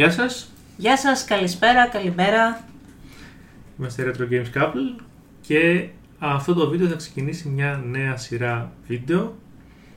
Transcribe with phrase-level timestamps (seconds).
[0.00, 2.64] Γεια σας, Γεια σας, καλησπέρα, καλημέρα.
[3.78, 5.02] είμαστε Retro Games Couple
[5.40, 5.88] και
[6.18, 9.36] αυτό το βίντεο θα ξεκινήσει μια νέα σειρά βίντεο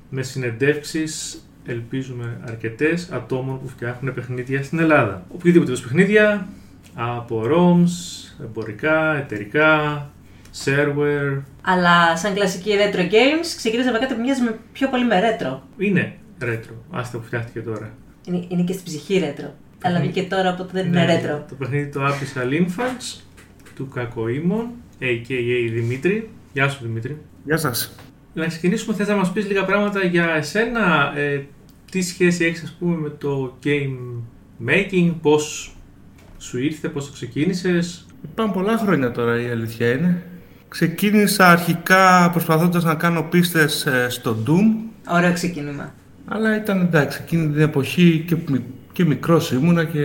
[0.10, 5.26] με συνεντεύξεις, ελπίζουμε αρκετές, ατόμων που φτιάχνουν παιχνίδια στην Ελλάδα.
[5.30, 6.48] Οποιοδήποτε είδους παιχνίδια,
[6.94, 7.92] από ROMs,
[8.44, 10.10] εμπορικά, εταιρικά,
[10.66, 15.22] shareware, Αλλά σαν κλασική retro games ξεκίνησε με κάτι που μοιάζει με πιο πολύ με
[15.22, 15.60] retro.
[15.78, 17.94] είναι retro, άστα που φτιάχτηκε τώρα.
[18.28, 19.50] Είναι, είναι και στην ψυχή retro.
[19.84, 20.02] Αλλά Mhm.
[20.02, 21.42] βγήκε τώρα οπότε δεν Ναι, είναι retro.
[21.50, 23.22] Το παιχνίδι το Abyssal Infants
[23.76, 24.68] του Κακοήμων,
[25.00, 25.72] a.k.a.
[25.74, 26.30] Δημήτρη.
[26.54, 27.18] Γεια σου Δημήτρη.
[27.46, 27.96] Γεια σας.
[28.34, 31.42] Να ξεκινήσουμε, θες να μας πεις λίγα πράγματα για εσένα, ε,
[31.92, 34.22] τι σχέση έχεις ας πούμε με το game
[34.70, 35.76] making, πώς
[36.38, 40.22] σου ήρθε, πώς το ξεκίνησες; Υπάρχουν πολλά χρόνια τώρα η αλήθεια είναι.
[40.68, 45.94] Ξεκίνησα αρχικά προσπαθώντας να κάνω πίστες ε, στο Doom, Ωραίο ξεκίνημα.
[46.28, 48.62] αλλά ήταν εντάξει, εκείνη την εποχή και, μι-
[48.94, 50.00] και μικρός ήμουνα και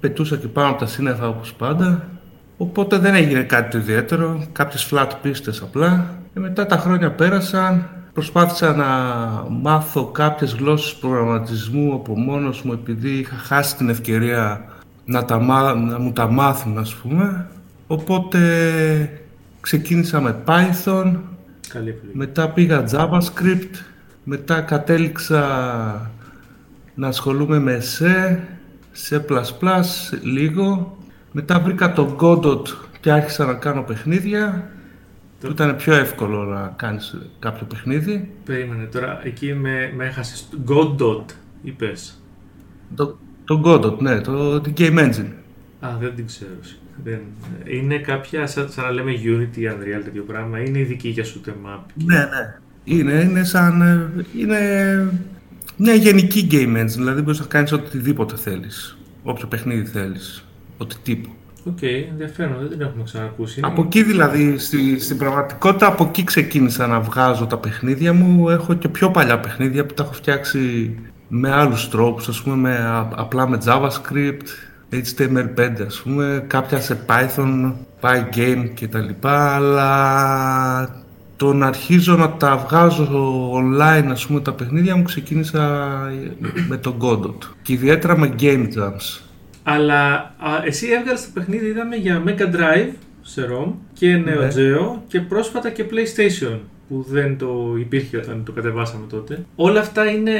[0.00, 2.08] πετούσα και πάνω από τα σύννεφα όπως πάντα.
[2.56, 6.14] Οπότε δεν έγινε κάτι το ιδιαίτερο, κάποιες flat πίστες απλά.
[6.34, 8.86] Και μετά τα χρόνια πέρασαν, προσπάθησα να
[9.50, 14.64] μάθω κάποιες γλώσσες προγραμματισμού από μόνος μου επειδή είχα χάσει την ευκαιρία
[15.04, 17.46] να, τα, μά- να μου τα μάθουν ας πούμε.
[17.86, 18.40] Οπότε
[19.60, 21.14] ξεκίνησα με Python,
[21.68, 22.12] Καλή επιλογή.
[22.18, 23.74] μετά πήγα JavaScript,
[24.24, 26.10] μετά κατέληξα
[26.96, 28.04] να ασχολούμαι με C,
[29.08, 29.20] C++
[30.22, 30.96] λίγο.
[31.32, 32.62] Μετά βρήκα τον Godot
[33.00, 34.70] και άρχισα να κάνω παιχνίδια.
[35.40, 38.30] Το- Που ήταν πιο εύκολο να κάνεις κάποιο παιχνίδι.
[38.44, 40.48] Περίμενε τώρα, εκεί με, με έχασες.
[40.66, 41.24] Godot,
[41.62, 42.22] είπες.
[42.94, 45.30] Το, το Godot, ναι, το, την Game Engine.
[45.80, 46.50] Α, δεν την ξέρω.
[47.04, 47.18] Δεν.
[47.64, 50.58] Είναι κάποια, σαν, σαν να λέμε Unity, Unreal, τέτοιο πράγμα.
[50.60, 51.80] Είναι ειδική για shoot 'em up.
[52.04, 52.54] Ναι, ναι.
[52.84, 53.80] Είναι, είναι σαν...
[53.82, 54.58] ε, Είναι
[55.76, 58.96] μια γενική Game Engine, δηλαδή μπορείς να κάνεις οτιδήποτε θέλεις.
[59.22, 60.44] Όποιο παιχνίδι θέλεις.
[60.78, 61.28] Ό,τι τύπο.
[61.68, 63.60] Οκ, ενδιαφέρον, δεν την έχουμε ξανακούσει.
[63.64, 68.48] Από εκεί δηλαδή, στη, στην πραγματικότητα από εκεί ξεκίνησα να βγάζω τα παιχνίδια μου.
[68.48, 70.94] Έχω και πιο παλιά παιχνίδια που τα έχω φτιάξει
[71.28, 74.46] με άλλους τρόπους, ας πούμε με, α- απλά με JavaScript,
[74.92, 81.04] HTML5 ας πούμε, κάποια σε Python, Pygame και τα λοιπά, αλλά
[81.36, 85.88] το να αρχίζω να τα βγάζω online ας πούμε τα παιχνίδια μου ξεκίνησα
[86.68, 89.20] με τον Godot και ιδιαίτερα με Game Jams.
[89.62, 92.90] Αλλά α, εσύ έβγαλες το παιχνίδι, είδαμε, για Mega Drive
[93.22, 94.48] σε ROM και Neo Ναι.
[94.48, 96.58] Geo και πρόσφατα και PlayStation
[96.88, 99.44] που δεν το υπήρχε όταν το κατεβάσαμε τότε.
[99.56, 100.32] Όλα αυτά είναι,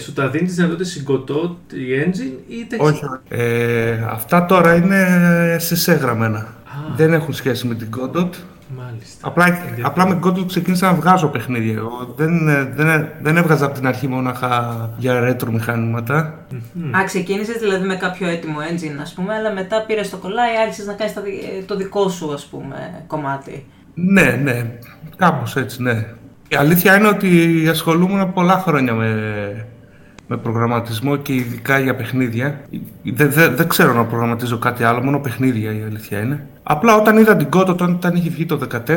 [0.00, 3.04] σου τα δίνεις τις δυνατότητες συγκοτώ η engine ή τα έχεις- Όχι.
[3.28, 5.06] Ε, αυτά τώρα είναι
[5.60, 6.54] σε σε γραμμένα.
[6.96, 8.28] Δεν έχουν σχέση με την Godot.
[8.94, 9.28] Μάλιστα.
[9.28, 9.84] Απλά, Ενδιαφέρον.
[9.84, 11.76] απλά με Godot ξεκίνησα να βγάζω παιχνίδια.
[11.76, 16.46] Εγώ δεν, ε, δεν, δεν έβγαζα από την αρχή μόναχα για retro μηχανήματα.
[16.72, 16.94] Μμμ.
[16.96, 20.86] Α, ξεκίνησες δηλαδή με κάποιο έτοιμο engine, ας πούμε, αλλά μετά πήρες το κολλάι, άρχισες
[20.86, 21.14] να κάνεις
[21.66, 23.66] το δικό σου, ας πούμε, κομμάτι.
[23.94, 24.78] Ναι, ναι.
[25.16, 26.06] Κάπως έτσι, ναι.
[26.48, 29.66] Η αλήθεια είναι ότι ασχολούμουν πολλά χρόνια με,
[30.26, 32.60] με προγραμματισμό και ειδικά για παιχνίδια.
[33.02, 36.46] Δεν δε, δεν ξέρω να προγραμματίζω κάτι άλλο, μόνο παιχνίδια η αλήθεια είναι.
[36.62, 38.88] Απλά όταν είδα την Godot όταν ήταν είχε βγει το 2014,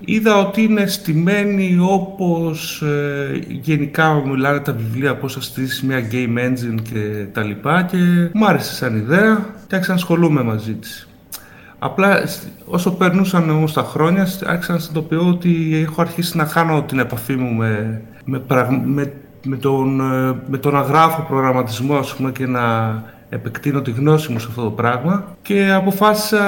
[0.00, 6.38] είδα ότι είναι στημένη όπως ε, γενικά μιλάνε τα βιβλία πώς θα στήσεις μια game
[6.48, 7.96] engine και τα λοιπά και
[8.32, 11.08] μου άρεσε σαν ιδέα και άρχισα να ασχολούμαι μαζί της.
[11.78, 16.44] Απλά σ- όσο περνούσαν όμως τα χρόνια σ- άρχισα να συνειδητοποιώ ότι έχω αρχίσει να
[16.46, 19.12] χάνω την επαφή μου με, με, πραγ- με,
[19.44, 22.62] με τον, ε, με το να γράφω προγραμματισμό ας πούμε, και να
[23.28, 26.42] επεκτείνω τη γνώση μου σε αυτό το πράγμα και αποφάσισα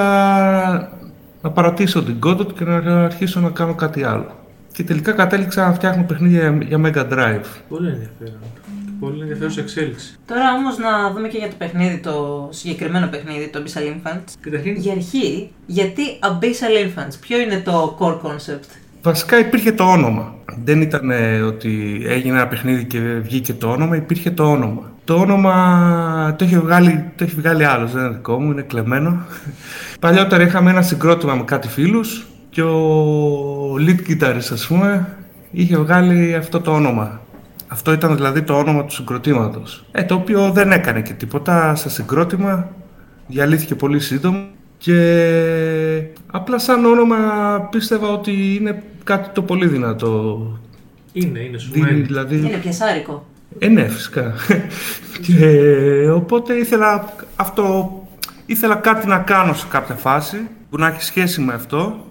[1.41, 4.39] να παρατήσω την Godot και να αρχίσω να κάνω κάτι άλλο.
[4.73, 7.45] Και τελικά κατέληξα να φτιάχνω παιχνίδια για Mega Drive.
[7.69, 8.39] Πολύ ενδιαφέρον.
[8.99, 10.15] Πολύ ενδιαφέρουσα εξέλιξη.
[10.25, 14.33] Τώρα όμως να δούμε και για το παιχνίδι, το συγκεκριμένο παιχνίδι, το Abyssal Infants.
[14.39, 18.69] Καταρχήν, Για αρχή, γιατί Abyssal Infants, ποιο είναι το core concept;
[19.01, 20.35] Βασικά υπήρχε το όνομα.
[20.63, 24.91] Δεν ήταν ε, ότι έγινε ένα παιχνίδι και βγήκε το όνομα, υπήρχε το όνομα.
[25.03, 29.25] Το όνομα το έχει βγάλει, το έχει βγάλει άλλος, δεν είναι δικό μου, είναι κλεμμένο.
[29.99, 35.07] Παλιότερα είχαμε ένα συγκρότημα με κάτι φίλους και ο lead guitarist ας πούμε
[35.51, 37.21] είχε βγάλει αυτό το όνομα.
[37.67, 39.85] Αυτό ήταν δηλαδή το όνομα του συγκροτήματος.
[39.91, 42.69] Ε, το οποίο δεν έκανε και τίποτα σαν συγκρότημα,
[43.27, 44.50] διαλύθηκε πολύ σύντομα
[44.81, 47.17] και απλά σαν όνομα
[47.71, 50.41] πίστευα ότι είναι κάτι το πολύ δυνατό.
[51.11, 52.01] είναι, είναι, σου Δίνει μένει.
[52.01, 52.37] δηλαδή...
[52.37, 53.25] Είναι πιασάρικο.
[53.59, 54.33] Ε, ναι, φυσικά.
[55.25, 57.91] και οπότε ήθελα αυτό,
[58.45, 60.37] ήθελα κάτι να κάνω σε κάποια φάση
[60.69, 62.05] που να έχει σχέση με αυτό.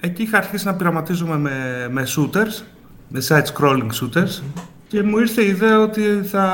[0.00, 2.62] Εκεί είχα αρχίσει να πειραματίζομαι με, με shooters,
[3.08, 4.42] με side-scrolling shooters
[4.88, 6.48] και μου ήρθε η ιδέα ότι θα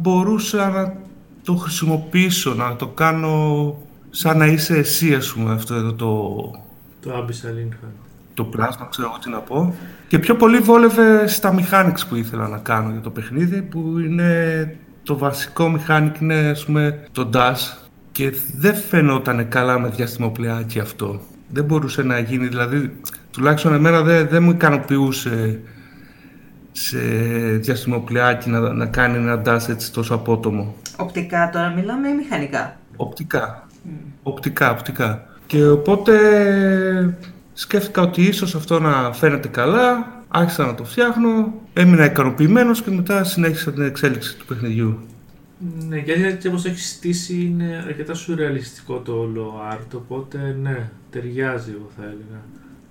[0.00, 0.94] μπορούσα να
[1.44, 3.76] το χρησιμοποιήσω, να το κάνω
[4.10, 6.34] σαν να είσαι εσύ, ας πούμε, αυτό εδώ το...
[7.00, 8.08] Το Abyssal Infinite.
[8.34, 9.74] Το πλάσμα, ξέρω εγώ τι να πω.
[10.08, 14.76] Και πιο πολύ βόλευε στα mechanics που ήθελα να κάνω για το παιχνίδι, που είναι
[15.02, 17.88] το βασικό mechanic είναι, ας πούμε, το dash.
[18.12, 21.20] Και δεν φαινόταν καλά με διαστημοπλαιάκι αυτό.
[21.48, 25.60] Δεν μπορούσε να γίνει, δηλαδή, τουλάχιστον εμένα δεν, δεν μου ικανοποιούσε
[26.72, 26.98] σε
[27.56, 30.74] διαστημοπλαιάκι να, να κάνει ένα dash έτσι τόσο απότομο.
[30.96, 33.68] Οπτικά τώρα μιλάμε ή μηχανικά; Οπτικά.
[34.22, 35.28] Οπτικά, οπτικά.
[35.46, 36.14] Και οπότε
[37.52, 43.24] σκέφτηκα ότι ίσως αυτό να φαίνεται καλά, άρχισα να το φτιάχνω, έμεινα ικανοποιημένος και μετά
[43.24, 44.98] συνέχισα την εξέλιξη του παιχνιδιού.
[45.88, 51.70] Ναι, γιατί έτσι όπως έχεις στήσει είναι αρκετά σουρεαλιστικό το όλο art, οπότε ναι, ταιριάζει
[51.76, 52.40] εγώ θα έλεγα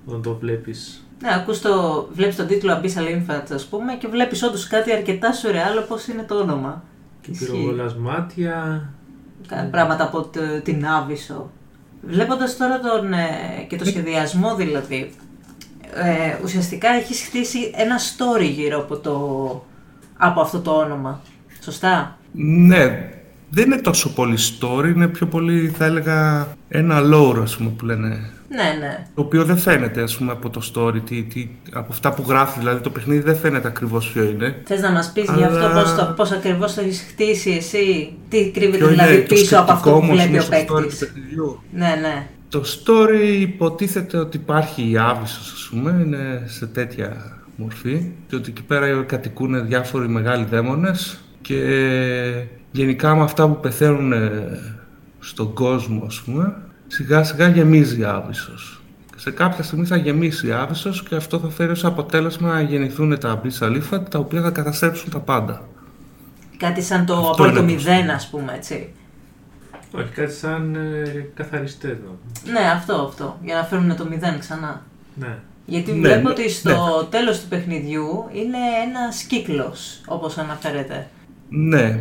[0.05, 1.03] όταν το βλέπεις.
[1.21, 5.31] Ναι, ακούς το, βλέπεις τον τίτλο Abyssal Infant ας πούμε και βλέπεις όντως κάτι αρκετά
[5.31, 6.83] σουρεάλ όπως είναι το όνομα.
[7.21, 7.45] Και Ισχύει.
[7.45, 8.89] πυροβολασμάτια.
[9.49, 11.51] Κα- πράγματα από το- την Άβυσσο.
[12.01, 13.27] Βλέποντας τώρα τον, ε,
[13.69, 15.11] και το σχεδιασμό δηλαδή,
[15.93, 19.17] ε, ουσιαστικά έχεις χτίσει ένα story γύρω από, το,
[20.17, 21.21] από αυτό το όνομα.
[21.63, 23.09] Σωστά; Ναι,
[23.49, 27.85] δεν είναι τόσο πολύ story, είναι πιο πολύ θα έλεγα ένα lore ας πούμε που
[27.85, 28.29] λένε.
[28.51, 29.07] Ναι, ναι.
[29.15, 32.59] Το οποίο δεν φαίνεται ας πούμε από το story, τι, τι, από αυτά που γράφει
[32.59, 34.61] δηλαδή το παιχνίδι δεν φαίνεται ακριβώς ποιο είναι.
[34.65, 38.13] Θες να μας πεις γι' αυτό Αλλά- πώς, το, πώς ακριβώς το έχεις χτίσει εσύ,
[38.29, 40.41] τι κρύβεται Ποιο δηλαδή είναι το πίσω από αυτό σκεπτικό που όμως βλέπει είναι ο
[40.41, 40.99] στο story του παίκτης.
[40.99, 41.61] παιχνιδιού.
[41.73, 42.27] Ναι, ναι.
[42.49, 48.49] Το story υποτίθεται ότι υπάρχει η Άβυσσος, ας πούμε, είναι σε τέτοια μορφή και ότι
[48.49, 51.59] εκεί πέρα κατοικούν διάφοροι μεγάλοι δαίμονες και
[52.71, 54.29] γενικά με αυτά που πεθαίνουν ε,
[55.19, 56.53] στον κόσμο, ας πούμε,
[56.91, 58.81] σιγά σιγά γεμίζει η Άβυσσος.
[59.11, 62.61] Και σε κάποια στιγμή θα γεμίσει η Άβυσσος και αυτό θα φέρει ως αποτέλεσμα να
[62.61, 65.67] γεννηθούν τα Abyssal Infant, τα οποία θα καταστρέψουν τα πάντα.
[66.57, 68.93] Κάτι σαν το Αυτό απόλυτο είναι το μηδέν, ας πούμε, έτσι.
[69.91, 71.97] Όχι, κάτι σαν ε, καθαριστές.
[72.45, 73.39] να- Ναι, αυτό, αυτό.
[73.43, 74.81] Για να φέρουν το μηδέν ξανά.
[75.15, 75.35] Ναι.
[75.65, 78.57] Γιατί Ναι, βλέπω ναι, ότι στο τέλος του παιχνιδιού είναι
[78.89, 81.07] ένας κύκλος, όπως αναφέρεται.
[81.49, 81.99] Ναι.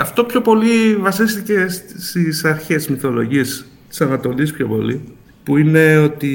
[0.00, 3.64] Αυτό πιο πολύ βασίστηκε σ- στις αρχές μυθολογίες
[3.98, 5.00] της Ανατολής πιο πολύ
[5.44, 6.28] που είναι ότι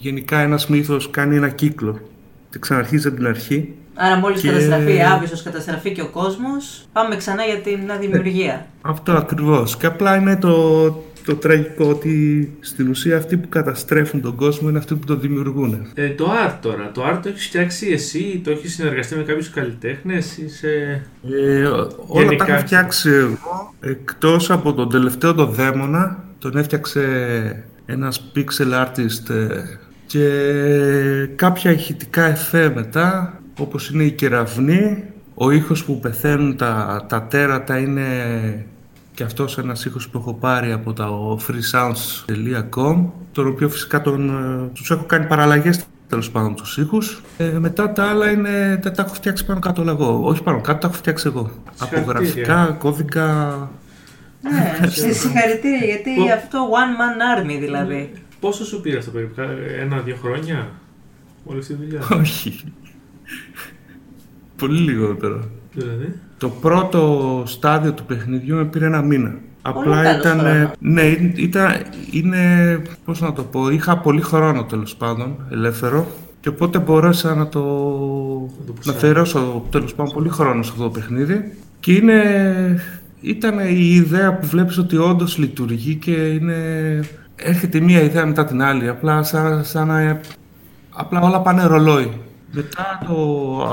[0.00, 2.00] γενικά ένας μύθος κάνει ένα κύκλο
[2.50, 6.84] και ξαναρχίζει από την αρχή Άρα μόλις Και- καταστραφεί η Άβυσσος, καταστραφεί και ο κόσμος,
[6.92, 8.66] πάμε ξανά για την δημιουργία.
[8.82, 10.84] αυτό ακριβώς και απλά είναι το,
[11.24, 15.86] το τραγικό ότι στην ουσία αυτοί που καταστρέφουν τον κόσμο είναι αυτοί που τον δημιουργούν
[15.94, 16.90] Ε, το art τώρα.
[16.94, 21.02] Το art το έχεις φτιάξει εσύ, το έχεις συνεργαστεί με κάποιους καλλιτέχνες, είσαι.
[21.30, 22.44] Ε, όλα Γενικά.
[22.44, 27.02] τα έχω φτιάξει εγώ, εκτός από τον τελευταίο τον δαίμονα, τον έφτιαξε
[27.86, 29.62] ένας pixel artist ε,
[30.06, 30.28] και
[31.36, 35.04] κάποια ηχητικά εφέ μετά, όπως είναι η κεραυνή,
[35.34, 38.06] ο ήχος που πεθαίνουν τα, τα τέρατα είναι
[39.14, 41.08] και αυτός ένας ήχος που έχω πάρει από τα
[41.46, 47.22] freesounds.com τον οποίο φυσικά τον, ε, τους έχω κάνει παραλλαγές τέλος πάντων τους ήχους.
[47.38, 50.20] Ε, μετά τα άλλα είναι, τα, τα έχω φτιάξει πάνω κάτω όλα εγώ.
[50.22, 51.50] Όχι πάνω κάτω, τα έχω φτιάξει εγώ.
[51.78, 52.44] Από Συγχαρητήρια.
[52.44, 53.70] γραφικά, κώδικα.
[54.40, 58.12] Ναι, συγχαρητήρια, γιατί Πω- αυτό one man army δηλαδή.
[58.40, 60.68] Πόσο σου πήρε αυτό περίπου, κα- ένα-δύο χρόνια,
[61.44, 62.60] όλη αυτή τη δουλειά; Όχι.
[64.56, 65.44] Πολύ λιγότερο.
[65.72, 69.34] δηλαδή; Το πρώτο στάδιο του παιχνιδιού με πήρε ένα μήνα.
[69.62, 70.38] Απλά καλός ήταν.
[70.38, 70.70] χρόνος.
[70.78, 71.02] Ναι,
[71.34, 71.72] ήταν.
[72.10, 72.82] Είναι.
[73.04, 73.70] Πώς να το πω.
[73.70, 76.06] Είχα πολύ χρόνο τέλος πάντων ελεύθερο.
[76.40, 77.60] Και οπότε μπορέσα να το.
[77.60, 78.96] το να πουσάρω.
[78.96, 81.56] αφιερώσω τέλος πάντων πολύ χρόνο σε αυτό το παιχνίδι.
[81.80, 82.22] Και είναι.
[83.20, 86.54] Ήταν η ιδέα που βλέπεις ότι όντως λειτουργεί και είναι.
[87.36, 88.88] Έρχεται μία ιδέα μετά την άλλη.
[88.88, 90.20] Απλά σαν, σαν να.
[90.90, 92.20] Απλά όλα πάνε ρολόι.
[92.52, 93.14] Μετά το,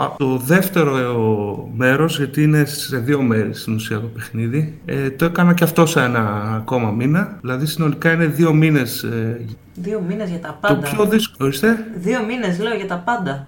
[0.02, 5.10] α- το δεύτερο ε, μέρος, γιατί είναι σε δύο μέρες στην ουσία το παιχνίδι, ε,
[5.10, 7.38] το έκανα και αυτό σε ένα ακόμα μήνα.
[7.42, 9.04] Δηλαδή συνολικά είναι δύο μήνες.
[9.04, 10.90] Ε, Δύο μήνες για τα το πάντα.
[10.90, 13.48] πιο δύσκολο, ορίστε, Δύο μήνες λέω για τα πάντα.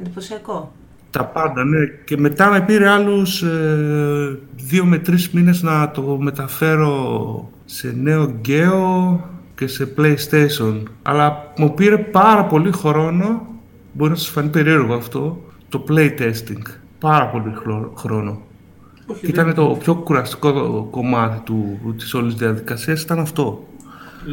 [0.00, 0.72] Εντυπωσιακό.
[1.16, 1.78] Τα πάντα, ναι.
[2.04, 8.40] Και μετά με πήρε άλλους ε, δύο με τρεις μήνες να το μεταφέρω σε νέο
[8.48, 9.18] Geo
[9.54, 10.82] και σε PlayStation.
[11.02, 13.46] Αλλά μου πήρε πάρα πολύ χρόνο,
[13.92, 16.62] μπορεί να σας φανεί περίεργο αυτό, το playtesting.
[17.00, 18.40] Πάρα πολύ χλο- χρόνο.
[19.06, 23.66] Όχι, Και ήταν το πιο κουραστικό κομμάτι του, της όλης διαδικασίας ήταν αυτό.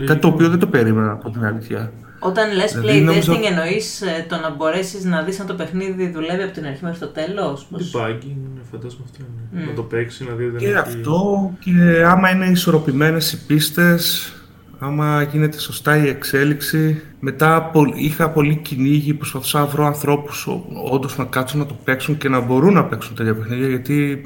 [0.06, 1.92] Κάτι το οποίο δεν το περίμενα από την αλήθεια.
[2.26, 6.08] Όταν λες Δηλαδή, playtesting νόμιζα- εννοείς ε, το να μπορέσεις να δεις αν το παιχνίδι
[6.10, 7.92] δουλεύει από την αρχή μέχρι το τέλος; Πώς...
[7.96, 9.18] Debugging, φαντάζομαι αυτό
[9.54, 9.64] είναι.
[9.64, 9.68] Μμ.
[9.70, 13.46] Να το παίξεις, να δεις ότι δεν Και έχει- αυτό και άμα είναι ισορροπημένες οι
[13.46, 14.34] πίστες,
[14.80, 17.02] άμα γίνεται σωστά η εξέλιξη.
[17.20, 20.48] Μετά πο- είχα πολύ κυνήγι, προσπαθούσα να βρω ανθρώπους
[20.92, 24.22] όντως να κάτσουν να το παίξουν και να μπορούν να παίξουν τέτοια παιχνίδια γιατί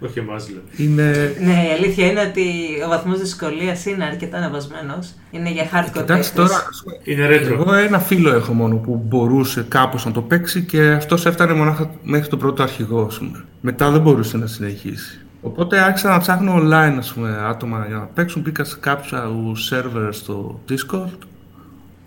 [0.00, 0.66] Όχι εμάς δηλαδή.
[0.76, 1.36] Είναι...
[1.40, 2.42] Ναι, η αλήθεια είναι ότι
[2.84, 5.14] ο βαθμός δυσκολίας είναι αρκετά ανεβασμένος.
[5.30, 6.32] Είναι για hardcore Κοιτάξτε παίκτες.
[6.32, 7.52] τώρα, ας πούμε, Είναι retro.
[7.60, 11.90] εγώ ένα φίλο έχω μόνο που μπορούσε κάπως να το παίξει και αυτός έφτανε μονάχα
[12.02, 13.44] μέχρι τον πρώτο αρχηγό, ας πούμε.
[13.60, 15.20] Μετά δεν μπορούσε να συνεχίσει.
[15.40, 18.42] Οπότε άρχισα να ψάχνω online, ας πούμε, άτομα για να παίξουν.
[18.42, 19.24] Μπήκα σε κάποια
[19.70, 21.18] server στο Discord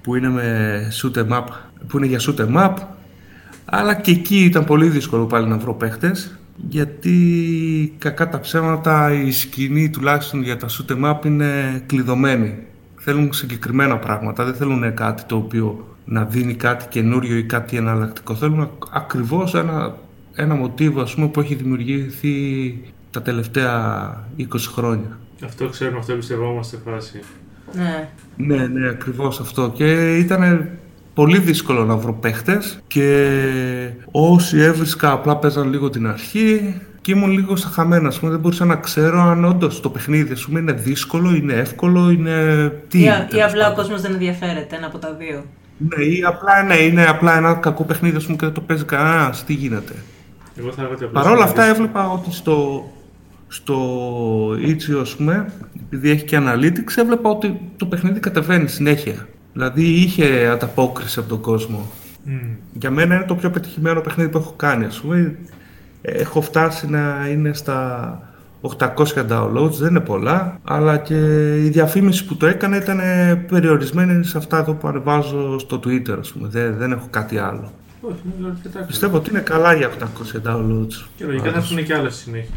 [0.02, 1.44] που είναι με shoot 'em up,
[1.88, 2.74] που είναι για shoot 'em up.
[3.66, 9.32] Αλλά και εκεί ήταν πολύ δύσκολο πάλι να βρω παίχτες γιατί κακά τα ψέματα η
[9.32, 12.56] σκηνή τουλάχιστον για τα shoot 'em up είναι κλειδωμένη.
[12.96, 18.36] Θέλουν συγκεκριμένα πράγματα, δεν θέλουν κάτι το οποίο να δίνει κάτι καινούριο ή κάτι εναλλακτικό.
[18.36, 19.96] Θέλουν ακ- ακριβώς ένα,
[20.34, 22.34] ένα μοτίβο ας πούμε, που έχει δημιουργηθεί
[23.12, 23.74] τα τελευταία
[24.38, 25.20] 20 χρόνια.
[25.44, 27.20] Αυτό ξέρουμε, αυτό εμπιστευόμαστε φάση.
[27.74, 28.10] Ναι.
[28.38, 29.72] Ναι, ναι, ακριβώς αυτό.
[29.76, 30.70] Και ήταν
[31.20, 33.28] πολύ δύσκολο να βρω παίχτες και
[34.12, 38.40] όσοι έβρισκα απλά παίζαν λίγο την αρχή και ήμουν λίγο στα χαμένα, ας πούμε, δεν
[38.40, 42.68] μπορούσα να ξέρω αν όντως το παιχνίδι ας πούμε, είναι δύσκολο, είναι εύκολο, είναι...
[42.88, 43.76] Τι Ή, είναι, α- ή τέλος απλά ο πάντων.
[43.84, 45.44] κόσμος δεν ενδιαφέρεται, ένα από τα δύο.
[45.78, 48.84] Ναι, ή απλά, ναι, είναι απλά ένα κακό παιχνίδι ας πούμε, και δεν το παίζει
[48.84, 49.44] κανένας.
[49.46, 49.94] Τι γίνεται.
[50.60, 51.88] Εγώ θα έλεγα ότι απλώς Παρ' όλα είναι αυτά δύσκολο.
[51.88, 52.84] έβλεπα ότι στο,
[53.48, 53.78] στο
[54.52, 55.52] Itch.io, ας πούμε,
[55.86, 59.28] επειδή έχει και analytics, έβλεπα ότι το παιχνίδι κατεβαίνει συνέχεια.
[59.60, 61.92] Δηλαδή είχε ανταπόκριση από τον κόσμο.
[62.24, 62.56] Μμμ.
[62.74, 65.36] Για μένα είναι το πιο πετυχημένο παιχνίδι που έχω κάνει, ας πούμε.
[66.02, 68.22] Έχω φτάσει να είναι στα
[68.62, 68.96] 800
[69.30, 71.16] downloads, δεν είναι πολλά, αλλά και
[71.66, 73.00] η διαφήμιση που το έκανε ήταν
[73.48, 76.48] περιορισμένη σε αυτά εδώ που ανεβάζω στο Twitter, ας πούμε.
[76.48, 77.72] Δεν, δεν έχω κάτι άλλο.
[78.02, 79.90] Όχι, είναι αρκετά Πιστεύω ότι είναι καλά για
[80.46, 81.08] 800 downloads.
[81.16, 82.56] Και λογικά θα έρθουν και άλλες στη συνέχεια.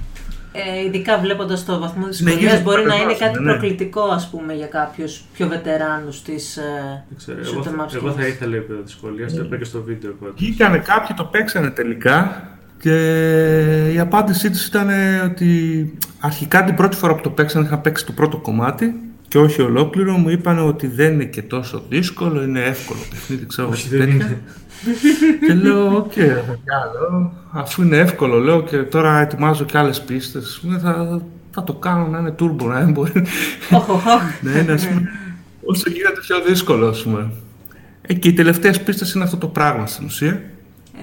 [0.54, 3.50] Ε, ειδικά βλέποντας το βαθμό δυσκολία, Συνεχίζει μπορεί να να είναι ανεβάζουν, κάτι ναι.
[3.50, 6.59] προκλητικό ας πούμε, για κάποιους πιο βετεράνους της.
[7.09, 7.38] Δεν ξέρω.
[7.38, 8.28] shoot Εγώ, 'em θα- up εγώ θα σκηνής.
[8.35, 9.26] ήθελα επίπεδο δυσκολία.
[9.26, 10.35] Το είπα και στο βίντεο πάντως.
[10.38, 12.42] Βγήκανε κάποιοι, το παίξανε τελικά
[12.80, 12.97] και
[13.94, 14.88] η απάντησή τους ήταν
[15.25, 18.94] ότι αρχικά την πρώτη φορά που το παίξανε είχαν παίξει το πρώτο κομμάτι
[19.33, 23.69] και όχι ολόκληρο μου είπαν ότι δεν είναι και τόσο δύσκολο, είναι εύκολο παιχνίδι, ξέρω
[23.69, 24.27] Όχι, τι δεν τέτοια.
[24.27, 24.39] είναι.
[25.47, 30.01] Και λέω, οκ, ρε παιδιά, λέω, αφού είναι εύκολο, λέω και τώρα ετοιμάζω και άλλες
[30.03, 31.21] πίστες, ας πούμε, θα,
[31.51, 33.12] θα το κάνω να είναι turbo, να μην μπορεί
[33.71, 34.23] Οχ, οχ, οχ.
[34.41, 35.09] να είναι, ας πούμε,
[35.65, 37.31] όσο γίνεται πιο δύσκολο, ας πούμε.
[38.03, 40.43] Ε, και οι τελευταίες πίστες είναι αυτό το πράγμα στην ουσία.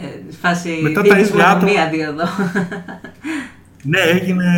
[0.02, 0.08] Ε,
[0.42, 2.24] φάση Μετά δίνεις τα ίδια μόνο άτομα- μία δίωδο.
[3.84, 4.52] Ναι, έγινε.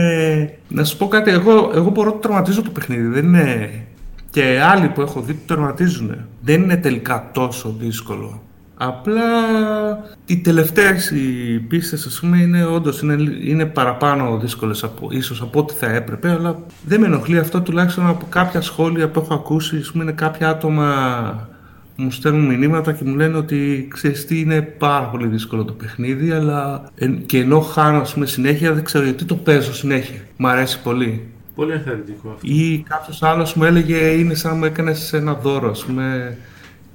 [0.68, 3.08] Να σου πω κάτι, εγώ, εγώ μπορώ να το τερματίζω το παιχνίδι.
[3.08, 3.70] Δεν είναι.
[4.30, 6.16] Και άλλοι που έχω δει το τερματίζουν.
[6.42, 8.42] Δεν είναι τελικά τόσο δύσκολο.
[8.84, 9.22] Απλά
[10.26, 15.60] οι τελευταίες οι πίστες ας πούμε είναι όντως είναι, είναι παραπάνω δύσκολες από, ίσως από
[15.60, 19.78] ό,τι θα έπρεπε αλλά δεν με ενοχλεί αυτό τουλάχιστον από κάποια σχόλια που έχω ακούσει
[19.78, 21.51] ας πούμε είναι κάποια άτομα που
[22.02, 26.32] μου στέλνουν μηνύματα και μου λένε ότι ξέρεις τι είναι πάρα πολύ δύσκολο το παιχνίδι
[26.32, 30.20] αλλά εν- και ενώ χάνω ας πούμε, συνέχεια δεν ξέρω γιατί το παίζω συνέχεια.
[30.38, 31.28] Μ' αρέσει πολύ.
[31.56, 32.48] Πολύ ενθαρρυντικό αυτό.
[32.48, 36.38] Ή κάποιος άλλος μου έλεγε είναι σαν να μου έκανες ένα δώρο, ας πούμε.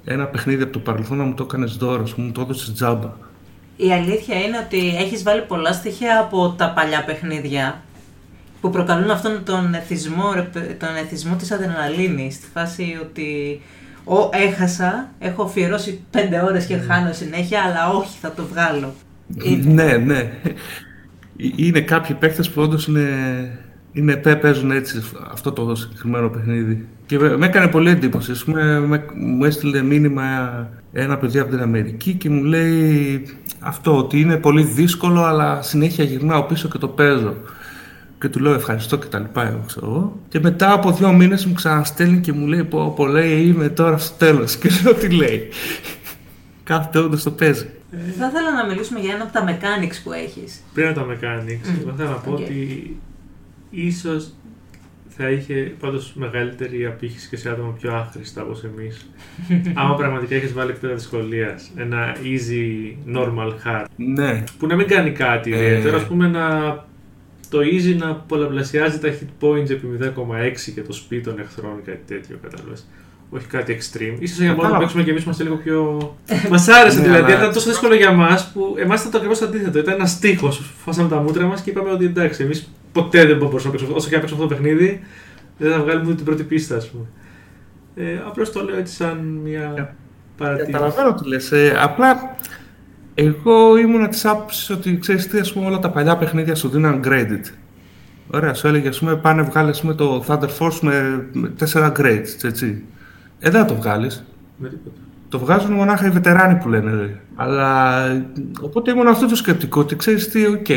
[0.05, 2.73] Ένα παιχνίδι από το παρελθόν να μου το έκανες δώρο, ας πούμε, μου το έδωσες
[2.73, 3.13] τζάμπα.
[3.77, 7.83] Η αλήθεια είναι ότι έχεις βάλει πολλά στοιχεία από τα παλιά παιχνίδια
[8.61, 12.35] που προκαλούν αυτόν τον εθισμό, ρε παι- τον εθισμό της αδρεναλίνης.
[12.35, 13.61] Στη φάση ότι
[14.09, 18.95] ο, έχασα, έχω αφιερώσει πέντε ώρες και χάνω συνέχεια, αλλά όχι, θα το βγάλω.
[19.43, 19.73] Είναι.
[19.85, 20.19] ναι, ναι.
[20.19, 20.51] Ε,
[21.57, 23.09] Είναι κάποιοι παίκτες που όντως είναι,
[23.93, 26.87] είναι, παι- παίζουν έτσι αυτό το συγκεκριμένο παιχνίδι.
[27.07, 28.31] Και με, με έκανε πολύ εντύπωση.
[28.31, 30.23] Ας πούμε, με, μου έστειλε μήνυμα
[30.93, 33.23] ένα παιδί από την Αμερική και μου λέει
[33.61, 37.35] αυτό, ότι είναι πολύ δύσκολο, αλλά συνέχεια γυρνάω πίσω και το παίζω.
[38.21, 40.21] Και του λέω ευχαριστώ και τα λοιπά, εγώ ξέρω εγώ.
[40.29, 43.99] Και μετά από δύο μήνες μου ξαναστέλνει και μου λέει πω, πω λέει είμαι τώρα
[43.99, 44.57] στο τέλος.
[44.57, 45.49] Και λέω τι λέει.
[46.65, 47.69] Κάθεται όντως το παίζει.
[48.19, 50.61] Θα ήθελα να μιλήσουμε για ένα από τα mechanics που έχεις.
[50.75, 52.39] Πριν από τα mechanics, Μμ, εγώ θέλω να πω οκ.
[52.39, 52.97] ότι
[53.71, 54.29] ίσως
[55.19, 59.11] θα είχε πάντως μεγαλύτερη απήχηση και σε άτομα πιο άχρηστα όπως εμείς.
[59.79, 64.45] Άμα πραγματικά έχεις βάλει επίπεδο δυσκολίας, ένα easy, normal, hard, Ναι.
[64.59, 65.57] που να μην κάνει κάτι Ε.
[65.57, 66.49] ιδιαίτερο, ας πούμε να
[67.57, 72.01] το easy να πολλαπλασιάζει τα hit points επί 0,6 και το speed των εχθρών κάτι
[72.07, 72.87] τέτοιο, κατάλαβες.
[73.31, 74.17] Όχι κάτι extreme.
[74.19, 74.79] Ίσως για μόνο να Κατάλαβα.
[74.79, 76.15] παίξουμε και εμείς είμαστε λίγο πιο...
[76.51, 79.43] μας άρεσε Ναι, δηλαδή, αλλά- ήταν τόσο δύσκολο για μας που εμάς ήταν το ακριβώς
[79.43, 79.79] αντίθετο.
[79.79, 80.63] Ήταν ένας στίχος.
[80.85, 84.09] Φάσαμε τα μούτρα μας και είπαμε ότι εντάξει, εμείς ποτέ δεν μπορούσαμε να παίξουμε όσο
[84.09, 85.01] και να παίξουμε αυτό το παιχνίδι,
[85.59, 87.05] δεν θα βγάλουμε ούτε την πρώτη πίστα, ας πούμε.
[87.97, 89.95] Ε, απλώς το λέω έτσι σαν μια
[90.37, 90.73] παρατήρηση.
[90.73, 91.53] Καταλαβαίνω τι λες.
[91.53, 92.37] Ε, απλά
[93.19, 97.01] εγώ ήμουν της άποψης ότι ξέρεις τι, ας πούμε, όλα τα παλιά παιχνίδια σου δίνουν
[97.05, 97.53] credits.
[98.31, 101.93] Ωραία, σου έλεγε, ας πούμε, πάνε βγάλε ας πούμε, το Thunder Force με, με 4
[101.99, 102.85] credits, έτσι.
[103.39, 104.25] Ε, δεν θα το βγάλεις.
[104.57, 104.97] Με τίποτα.
[105.29, 106.91] Το βγάζουν μονάχα οι βετεράνοι που λένε.
[106.91, 107.21] Ρε.
[107.35, 108.03] Αλλά
[108.61, 110.69] οπότε ήμουν αυτό το σκεπτικό ότι ξέρεις τι, οκ,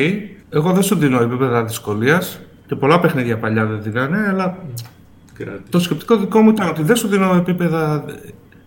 [0.49, 4.57] Εγώ δεν σου δίνω επίπεδα δυσκολίας και πολλά παιχνίδια παλιά δεν δίνανε, αλλά
[5.33, 5.61] Κράτη.
[5.69, 8.05] το σκεπτικό δικό μου ήταν ότι δεν σου δίνω επίπεδα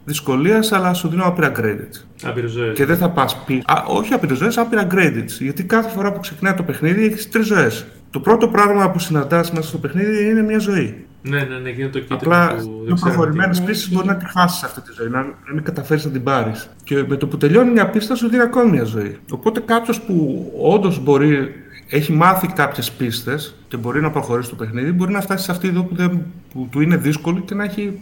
[0.05, 2.05] δυσκολίας, αλλά σου δίνω άπειρα credits.
[2.25, 2.77] Άπειρες ζωές.
[2.77, 3.63] Και δεν θα πας πει.
[3.67, 5.41] Α, όχι άπειρες ζωές, άπειρα credits.
[5.41, 7.87] Γιατί κάθε φορά που ξεκινάει το παιχνίδι έχεις τρεις ζωές.
[8.11, 11.07] Το πρώτο πράγμα που συναντάς μέσα στο παιχνίδι είναι μια ζωή.
[11.23, 13.67] Ναι, ναι, ναι, γίνεται το κίτρινο Απλά που δεν με ξέρουμε τι προχωρημένες είναι.
[13.67, 16.71] πίσει μπορεί να τη χάσεις αυτή τη ζωή, να, να μην καταφέρεις να την πάρεις.
[16.85, 19.19] Και με το που τελειώνει μια πίστα σου δίνει ακόμη μια ζωή.
[19.31, 21.49] Οπότε κάποιος που όντως μπορεί,
[21.89, 25.69] έχει μάθει κάποιες πίστες και μπορεί να προχωρήσει το παιχνίδι, μπορεί να φτάσει σε αυτή
[25.69, 28.01] εδώ που, δεν, που του είναι δύσκολη και να έχει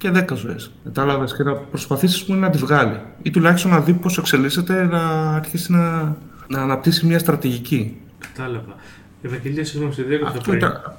[0.00, 0.70] και 10 ζωές.
[0.84, 3.00] Κατάλαβες και να προσπαθήσεις πούμε, να τη βγάλει.
[3.22, 5.00] Ή τουλάχιστον να δει πώς εξελίσσεται, να
[5.34, 6.16] αρχίσει να,
[6.48, 8.00] να αναπτύσσει μια στρατηγική.
[8.34, 8.74] Κατάλαβα.
[9.22, 10.58] Ευαγγελία, συγγνώμη, σε διέκοψα Αυτό πριν.
[10.58, 10.96] ήταν.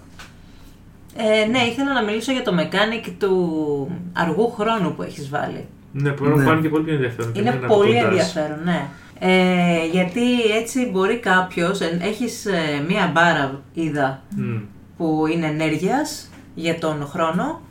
[1.15, 5.65] Ε, ναι, ήθελα να μιλήσω για το mechanic του αργού χρόνου που έχεις βάλει.
[5.91, 6.43] Ναι, μπορεί να Ναι.
[6.43, 7.31] φάνηκε πολύ πιο ενδιαφέρον.
[7.31, 8.05] και Είναι εμένα από πολύ κοντάς.
[8.09, 8.85] ενδιαφέρον, ναι.
[9.19, 14.57] Ε, γιατί έτσι μπορεί κάποιος, ε, έχεις ε, μία μπάρα, είδα, Μμ.
[14.97, 17.61] που είναι ενέργειας για τον χρόνο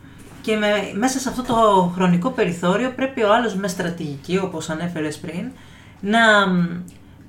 [0.41, 5.19] και με, μέσα σε αυτό το χρονικό περιθώριο πρέπει ο άλλος με στρατηγική, όπως ανέφερες
[5.19, 5.51] πριν,
[6.01, 6.67] να μ,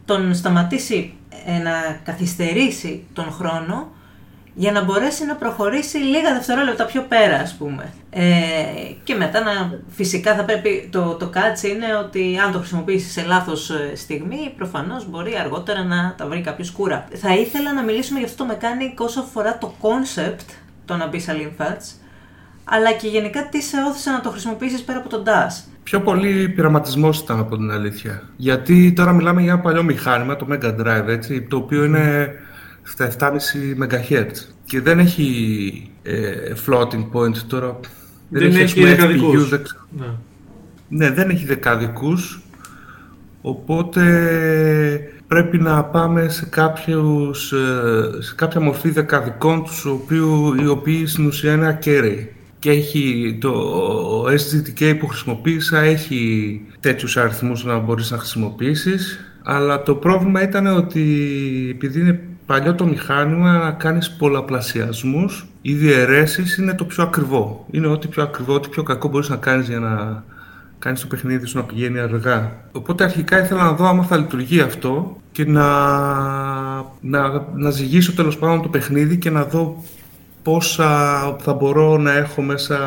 [0.06, 1.13] τον σταματήσει,
[1.46, 3.91] ε, να καθυστερήσει τον χρόνο
[4.53, 7.94] για να μπορέσει να προχωρήσει λίγα δευτερόλεπτα πιο πέρα, ας πούμε.
[8.10, 8.24] Ε,
[9.03, 13.22] και μετά να, φυσικά θα πρέπει, το, το catch είναι ότι αν το χρησιμοποιήσει σε
[13.22, 17.08] λάθος ε, στιγμή, προφανώς μπορεί αργότερα να τα βρει κάποιος κούρα.
[17.13, 20.46] Θα ήθελα να μιλήσουμε για αυτό το mechanic όσο αφορά το concept
[20.86, 22.00] των Abyssal Infats,
[22.74, 25.63] αλλά και γενικά τι σε όθησε να το χρησιμοποιήσεις πέρα από τον DAS.
[25.84, 28.30] Πιο πολύ πειραματισμός ήταν από την αλήθεια.
[28.36, 32.34] Γιατί τώρα μιλάμε για ένα παλιό μηχάνημα, το Mega Drive, έτσι, το οποίο είναι
[32.84, 33.32] στα 7,5
[33.82, 34.28] MHz
[34.66, 37.80] και δεν έχει ε, floating point τώρα.
[38.30, 39.46] Δεν ας έχει πούμε, δεκαδικούς.
[39.46, 39.82] FPU, δεν ξέρω.
[39.98, 40.06] Ναι.
[40.88, 42.42] Ναι, δεν έχει δεκαδικούς,
[43.42, 44.01] οπότε
[45.28, 51.25] πρέπει να πάμε σε, κάποιους, ε, σε κάποια μορφή δεκαδικών τους οποίου, οι οποίοι στην
[51.25, 52.36] ουσία είναι ακέραιοι.
[52.62, 59.84] Και έχει το ο SGTK που χρησιμοποίησα έχει τέτοιους αριθμούς να μπορείς να χρησιμοποιήσεις αλλά
[59.84, 61.02] το πρόβλημα ήταν ότι
[61.71, 67.65] επειδή είναι παλιό το μηχάνημα να κάνεις πολλαπλασιασμούς ή διαιρέσεις είναι το πιο ακριβό.
[67.71, 70.24] Είναι ό,τι πιο ακριβό, ό,τι πιο κακό μπορείς να κάνεις για να
[70.80, 72.52] κάνεις το παιχνίδι σου να πηγαίνει αργά.
[72.71, 75.67] Οπότε αρχικά ήθελα να δω άμα θα λειτουργεί αυτό και να,
[77.02, 79.84] να, να ζυγίσω τέλος πάντων το παιχνίδι και να δω
[80.43, 82.77] πόσα θα μπορώ να έχω μέσα,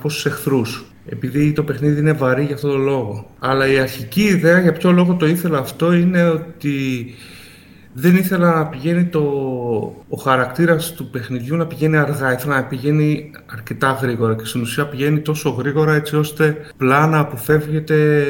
[0.00, 0.84] πόσους εχθρούς.
[1.06, 3.30] Επειδή το παιχνίδι είναι βαρύ για αυτόν τον λόγο.
[3.38, 7.04] Αλλά η αρχική ιδέα για ποιο λόγο το ήθελα αυτό είναι ότι
[7.92, 9.20] δεν ήθελα να πηγαίνει το,
[10.08, 12.32] ο χαρακτήρας του παιχνιδιού να πηγαίνει αργά.
[12.32, 17.18] Ήθελα να πηγαίνει αρκετά γρήγορα και στην ουσία πηγαίνει τόσο γρήγορα έτσι ώστε πλά να
[17.18, 18.26] αποφεύγεται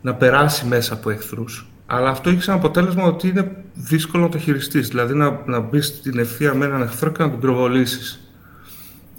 [0.00, 1.71] να περάσει μέσα από εχθρούς.
[1.94, 5.86] Αλλά αυτό έχει σαν αποτέλεσμα ότι είναι δύσκολο να το χειριστείς, δηλαδή να, να μπεις
[5.86, 8.32] στην ευθεία με έναν εχθρό και να τον πυροβολήσεις.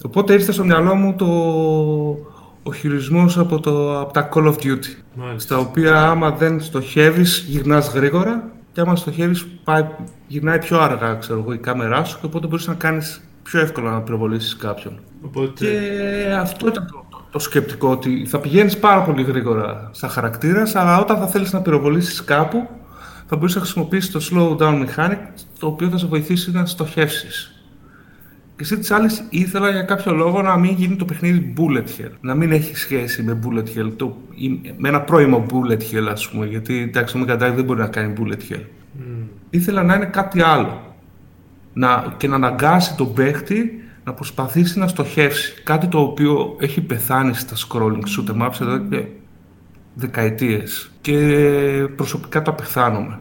[0.05, 1.25] Οπότε ήρθε στο μυαλό μου το,
[2.63, 5.39] ο χειρισμός από, το, από τα Call of Duty Μάλιστα.
[5.39, 9.87] στα οποία άμα δεν στοχεύεις γυρνάς γρήγορα και άμα στοχεύεις πάει,
[10.27, 13.91] γυρνάει πιο αργά ξέρω εγώ, η κάμερά σου και οπότε μπορείς να κάνεις πιο εύκολα
[13.91, 14.99] να πυροβολήσεις κάποιον.
[15.25, 17.02] Οπότε, Και αυτό ήταν το,
[17.33, 21.53] το, το σκεπτικό ότι θα πηγαίνεις πάρα πολύ γρήγορα σαν χαρακτήρας αλλά όταν θα θέλεις
[21.53, 22.69] να πυροβολήσεις κάπου
[23.25, 25.17] θα μπορείς να χρησιμοποιήσεις το slow down mechanic
[25.59, 27.47] το οποίο θα σε βοηθήσει να στοχεύσεις.
[28.55, 32.11] Και εσύ της άλλης ήθελα για κάποιο λόγο να μην γίνει το παιχνίδι bullet hell.
[32.21, 33.91] Να μην έχει σχέση με bullet hell.
[33.95, 36.45] Το, ή με ένα πρώιμο bullet hell, ας πούμε.
[36.45, 38.61] Γιατί εντάξει, το Mega Drive δεν μπορεί να κάνει bullet hell.
[38.91, 40.95] μμ, Ήθελα να είναι κάτι άλλο.
[41.73, 45.61] Να, και να αναγκάσει τον παίχτη να προσπαθήσει να στοχεύσει.
[45.63, 49.05] Κάτι το οποίο έχει πεθάνει στα scrolling shoot 'em ups εδώ και
[49.93, 50.91] δεκαετίες.
[51.01, 51.17] Και
[51.95, 53.19] προσωπικά το απεχθάνομαι.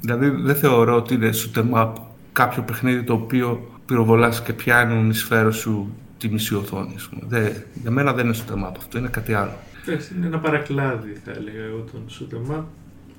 [0.00, 1.92] Δηλαδή δεν θεωρώ ότι είναι shoot 'em up
[2.32, 6.92] κάποιο παιχνίδι το οποίο πυροβολάς και πιάνουν οι σφαίρες σου τη μισή οθόνη.
[6.96, 7.22] ας πούμε.
[7.26, 9.52] Δεν, για μένα δεν είναι shoot 'em up αυτό, είναι κάτι άλλο.
[9.86, 12.62] εντάξει, είναι ένα παρακλάδι, θα έλεγα εγώ, τον shoot 'em up,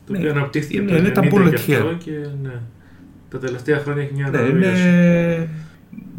[0.05, 1.95] το Ναι, οποίο αναπτύχθηκε είναι- από είναι το τα 90 bullet και αυτό hell.
[2.03, 2.11] και
[2.43, 2.61] ναι,
[3.29, 4.81] τα τελευταία χρόνια έχει μια Ναι, αναβίωση.
[4.87, 5.49] είναι...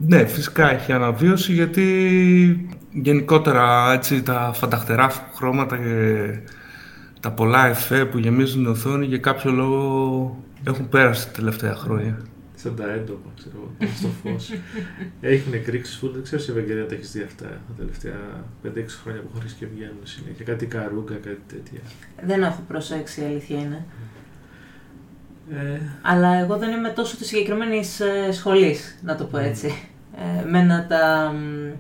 [0.07, 6.39] ναι, φυσικά έχει αναβίωση γιατί γενικότερα έτσι, τα φανταχτερά χρώματα και
[7.21, 12.21] τα πολλά εφέ που γεμίζουν την οθόνη για κάποιο λόγο έχουν πέρασει τα τελευταία χρόνια.
[12.55, 14.53] Σαν τα έντομα, ξέρω εγώ, στο φως.
[15.21, 18.21] Έχουν εκρήξει φουλ, δεν ξέρω σε Ευαγγελία τα έχεις δει αυτά τα τελευταία
[18.65, 18.69] 5-6
[19.03, 20.45] χρόνια που έχουν αρχίσει και βγαίνουν συνέχεια.
[20.45, 21.81] Κάτι καρούγκα, κάτι τέτοια.
[22.27, 23.87] Δεν έχω προσέξει, η αλήθεια είναι.
[25.51, 28.01] Ε, Αλλά εγώ δεν είμαι τόσο της συγκεκριμένης
[28.33, 29.89] σχολής, να το πω έτσι.
[30.17, 31.73] Ε, μένα τα, μ,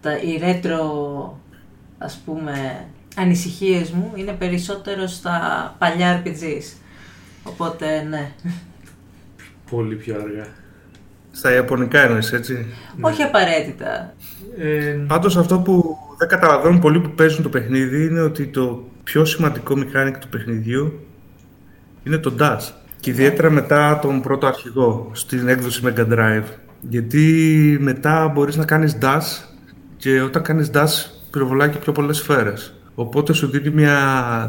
[0.00, 1.40] τα, οι ρέτρο,
[1.98, 2.84] ας πούμε,
[3.16, 6.76] ανησυχίες μου είναι περισσότερο στα παλιά RPGs.
[7.42, 8.32] Οπότε, ναι.
[9.70, 10.46] πολύ πιο αργά.
[11.30, 13.08] Στα ιαπωνικά εννοείς, έτσι; Ναι.
[13.08, 14.14] Όχι απαραίτητα.
[14.58, 19.24] Ε, Πάντως αυτό που δεν καταλαβαίνουν πολλοί που παίζουν το παιχνίδι είναι ότι το πιο
[19.24, 21.06] σημαντικό mechanic του παιχνιδιού
[22.02, 22.72] είναι το dash.
[23.06, 26.44] Και ιδιαίτερα μετά τον πρώτο αρχηγό στην έκδοση Mega Drive.
[26.80, 29.44] Γιατί μετά μπορείς να κάνεις dash
[29.96, 32.74] και όταν κάνεις dash πυροβολάει και πιο πολλές σφαίρες.
[32.94, 33.98] Οπότε σου δίνει μια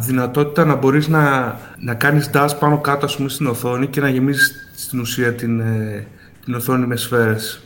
[0.02, 4.10] δυνατότητα να μπορείς να, να κάνεις dash πάνω κάτω ας πούμε, στην οθόνη και να
[4.10, 6.08] γεμίσεις στην ουσία την, ε,
[6.46, 7.62] την οθόνη με σφαίρες.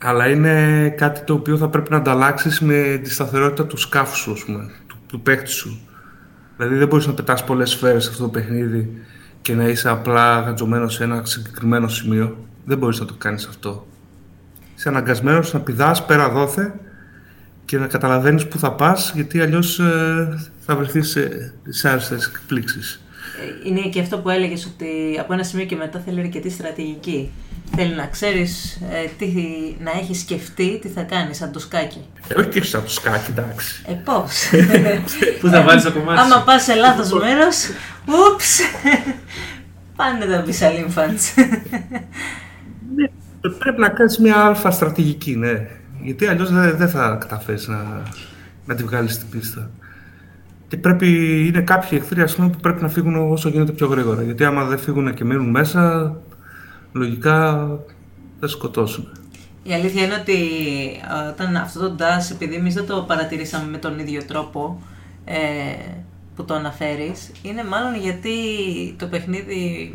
[0.00, 4.36] Αλλά είναι κάτι το οποίο θα πρέπει να ανταλλάξεις με τη σταθερότητα του σκάφου σου,
[4.46, 5.78] πούμε, του, του παίκτη σου.
[6.56, 9.06] Δηλαδή δεν μπορείς να πετάς πολλές σφαίρες σε αυτό το παιχνίδι
[9.46, 12.36] και να είσαι απλά γατζωμένο σε ένα συγκεκριμένο σημείο.
[12.64, 13.86] Δεν μπορείς να το κάνεις αυτό.
[14.76, 16.74] Είσαι αναγκασμένος να πηδάς πέρα δόθε
[17.64, 23.00] και να καταλαβαίνεις που θα πας γιατί αλλιώς ε, θα βρεθείς σε, σε άρρωστες εκπλήξεις.
[23.64, 27.30] Ε, είναι και αυτό που έλεγες ότι από ένα σημείο και μετά θέλει αρκετή στρατηγική.
[27.74, 29.26] Θέλει να ξέρεις, ε, τι,
[29.84, 32.04] να έχεις σκεφτεί τι θα κάνεις σαν το σκάκι.
[32.28, 33.84] Ε, όχι και σαν το σκάκι, εντάξει.
[33.86, 34.50] Ε, πώς;
[35.40, 37.56] Πού θα βάλεις το κομμάτι Άμα πας σε λάθος μέρος,
[38.06, 38.60] ούψ,
[39.96, 41.34] πάνε τα μπισαλίμφαντς.
[42.96, 45.68] Ναι, πρέπει να κάνεις μια αλφα στρατηγική, ναι.
[46.02, 48.02] Γιατί αλλιώς δεν, δεν θα καταφέρεις να,
[48.66, 49.70] να τη βγάλεις στην πίστα.
[50.68, 51.08] Και πρέπει,
[51.46, 54.22] είναι κάποιοι εχθροί ας πούμε, που πρέπει να φύγουν όσο γίνεται πιο γρήγορα.
[54.22, 56.14] Γιατί άμα δεν φύγουν και μείνουν μέσα,
[56.96, 57.68] λογικά
[58.40, 59.08] θα σκοτώσουν.
[59.62, 60.38] Η αλήθεια είναι ότι
[61.28, 64.82] όταν αυτό το DAS, επειδή εμείς δεν το παρατηρήσαμε με τον ίδιο τρόπο
[65.24, 65.36] ε,
[66.36, 68.32] που το αναφέρεις, είναι μάλλον γιατί
[68.98, 69.94] το παιχνίδι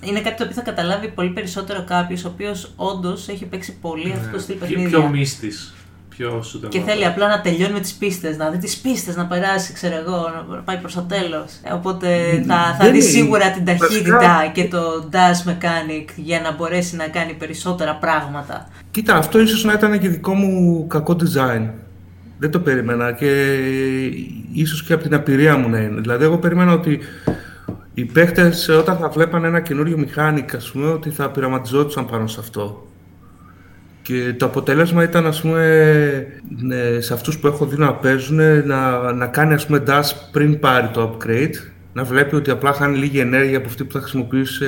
[0.00, 4.08] είναι κάτι το οποίο θα καταλάβει πολύ περισσότερο κάποιος ο οποίος όντως έχει παίξει πολύ
[4.08, 4.88] ναι, αυτό το στυλ παιχνίδια.
[4.88, 5.52] Πιο μίστη.
[6.16, 9.72] Πιο και θέλει απλά να τελειώνει με τις πίστες, να δει τις πίστες, να περάσει,
[9.72, 11.44] ξέρω εγώ, να πάει προς το τέλος.
[11.74, 12.08] Οπότε
[12.46, 17.34] θα, θα δεις σίγουρα την ταχύτητα και το dash mechanic για να μπορέσει να κάνει
[17.34, 18.68] περισσότερα πράγματα.
[18.90, 21.68] Κοίτα, αυτό ίσως να ήταν και δικό μου κακό design.
[22.38, 23.58] Δεν το περίμενα και
[24.52, 26.00] ίσως και από την απειρία μου να είναι.
[26.00, 27.00] Δηλαδή, εγώ περίμενα ότι
[27.94, 32.40] οι παίχτες όταν θα βλέπαν ένα καινούριο μηχάνικ, ας πούμε, ότι θα πειραματιζόντουσαν πάνω σε
[32.40, 32.86] αυτό.
[34.02, 36.26] Και το αποτέλεσμα ήταν, ας πούμε,
[36.58, 40.58] ναι, σε αυτούς που έχω δει να παίζουν, να, να κάνει, ας πούμε, dash πριν
[40.58, 41.54] πάρει το upgrade,
[41.92, 44.64] να βλέπει ότι απλά χάνει λίγη ενέργεια από αυτή που θα χρησιμοποιήσει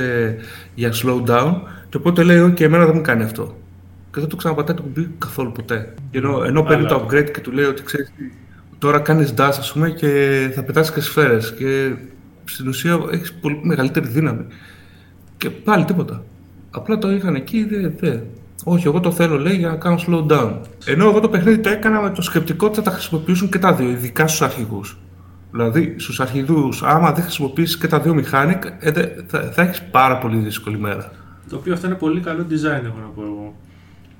[0.74, 1.54] για slow down,
[1.88, 3.56] και οπότε λέει, ok, εμένα δεν μου κάνει αυτό.
[4.12, 5.94] Και δεν το ξαναπατάει το κουμπί καθόλου ποτέ.
[6.10, 8.12] Ενώ, ενώ παίρνει το upgrade και του λέει ότι ξέρεις,
[8.78, 11.54] τώρα κάνεις dash, ας πούμε, και θα πετάσει και σφαίρες.
[11.54, 11.92] Και
[12.44, 14.44] στην ουσία έχεις πολύ μεγαλύτερη δύναμη.
[15.36, 16.24] Και πάλι τίποτα.
[16.70, 17.94] Απλά το είχαν εκεί, δεν.
[18.00, 18.16] Δε.
[18.64, 20.58] Όχι, εγώ το θέλω λέει για να κάνω slow down.
[20.84, 23.74] Ενώ εγώ το παιχνίδι το έκανα με το σκεπτικό ότι θα τα χρησιμοποιήσουν και τα
[23.74, 24.98] δύο, ειδικά στους αρχηγούς.
[25.50, 28.92] Δηλαδή, στους αρχηγούς, άμα δεν χρησιμοποιήσεις και τα δύο mechanic, ε,
[29.26, 31.12] θα, θα έχεις πάρα πολύ δύσκολη μέρα.
[31.48, 33.54] Το οποίο αυτό είναι πολύ καλό design, έχω να πω εγώ.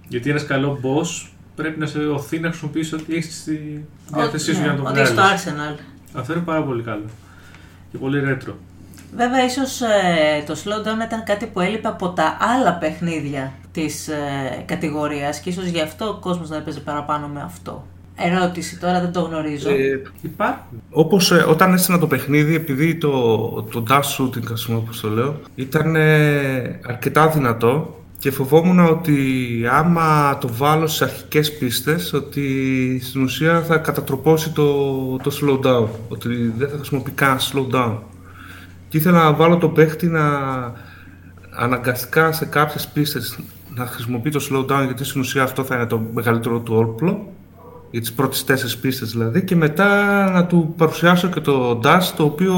[0.08, 4.60] Γιατί ένας καλό boss πρέπει να σε οθεί να χρησιμοποιήσεις ό,τι έχεις στη διάθεσή σου
[4.60, 5.10] για να το βγάλεις.
[5.10, 5.78] Ό,τι στο Arsenal.
[6.12, 7.04] Αυτό είναι πάρα πολύ καλό
[7.90, 8.56] και πολύ ρέτρο.
[9.16, 14.62] Βέβαια, ίσως ε, το slowdown ήταν κάτι που έλειπε από τα άλλα παιχνίδια της ε,
[14.64, 17.86] κατηγορίας και ίσως γι' αυτό ο κόσμος να έπαιζε παραπάνω με αυτό.
[18.16, 19.70] Ερώτηση τώρα, δεν το γνωρίζω.
[19.70, 20.82] Ε, υπάρχουν.
[20.90, 23.10] Όπως ε, όταν έστεινα το παιχνίδι, επειδή το,
[23.62, 29.18] το dash shooting, ας πούμε, όπως το λέω, ήταν ε, αρκετά δυνατό και φοβόμουν ότι
[29.70, 34.72] άμα το βάλω στι αρχικές πίστες, ότι στην ουσία θα κατατροπώσει το,
[35.16, 35.88] το slowdown.
[36.08, 37.96] Ότι δεν θα χρησιμοποιεί καν slowdown.
[38.94, 40.22] Και ήθελα να βάλω τον παίχτη να
[41.50, 43.38] αναγκαστικά σε κάποιες πίστες
[43.74, 47.32] να χρησιμοποιεί το slowdown, γιατί στην ουσία αυτό θα είναι το μεγαλύτερο του όπλο.
[47.90, 49.44] Για τις πρώτες τέσσερις πίστες δηλαδή.
[49.44, 52.54] Και μετά να του παρουσιάσω και το dash, το οποίο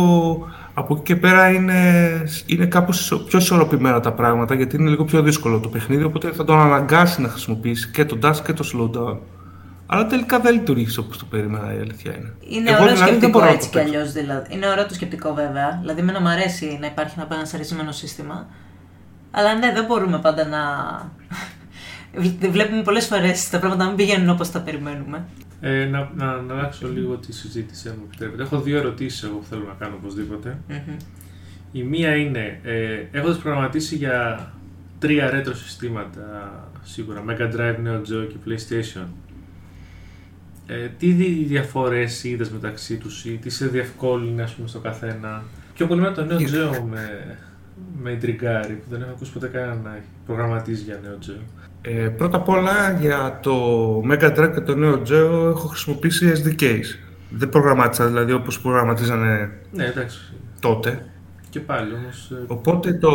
[0.74, 2.10] από εκεί και πέρα είναι,
[2.46, 6.44] είναι κάπως πιο ισορροπημένα τα πράγματα γιατί είναι λίγο πιο δύσκολο το παιχνίδι οπότε θα
[6.44, 9.16] τον αναγκάσει να χρησιμοποιήσει και το dash και το slowdown.
[9.86, 12.32] Αλλά τελικά δεν λειτουργήσε όπως το περίμενα, η αλήθεια είναι.
[12.40, 14.12] Είναι Εγώ, ωραίο δηλαδή, σκεπτικό έτσι κι αλλιώς.
[14.12, 14.54] Δηλαδή.
[14.54, 15.78] Είναι ωραίο το σκεπτικό βέβαια.
[15.80, 18.46] Δηλαδή, με μου αρέσει να υπάρχει ένα επανασαρισμένο σύστημα.
[19.30, 20.60] Αλλά ναι, δεν μπορούμε πάντα να.
[22.50, 25.24] Βλέπουμε πολλές φορές τα πράγματα να μην πηγαίνουν όπως τα περιμένουμε.
[25.60, 28.42] Ε, να, να, να αλλάξω λίγο τη συζήτηση, αν μου επιτρέπετε.
[28.42, 30.58] Έχω δύο ερωτήσεις εγώ που θέλω να κάνω οπωσδήποτε.
[30.68, 30.96] Mm-hmm.
[31.72, 34.52] Η μία είναι, ε, έχοντας προγραμματίσει για
[34.98, 36.50] τρία retro συστήματα
[36.82, 39.06] σίγουρα, Mega Drive, Neo Geo και PlayStation,
[40.66, 41.12] ε, τι
[41.46, 45.42] διαφορές είδες μεταξύ τους ή τι σε διευκόλυνε ας πούμε, στο καθένα;
[45.74, 47.36] Πιο πολύ με το Neo Geo με,
[48.02, 51.40] με ιντριγκάρει, που δεν έχω ακούσει ποτέ κανένα να προγραμματίζει για Neo Geo.
[51.80, 53.56] Ε, πρώτα απ' όλα για το
[54.10, 56.84] Mega Drive και το Neo Geo έχω χρησιμοποιήσει SDKs.
[57.30, 60.18] Δεν προγραμμάτισα δηλαδή όπως προγραμματίζανε ναι, εντάξει.
[60.60, 61.06] τότε.
[61.50, 62.30] Και πάλι όμως...
[62.30, 63.12] Ε, Οπότε το,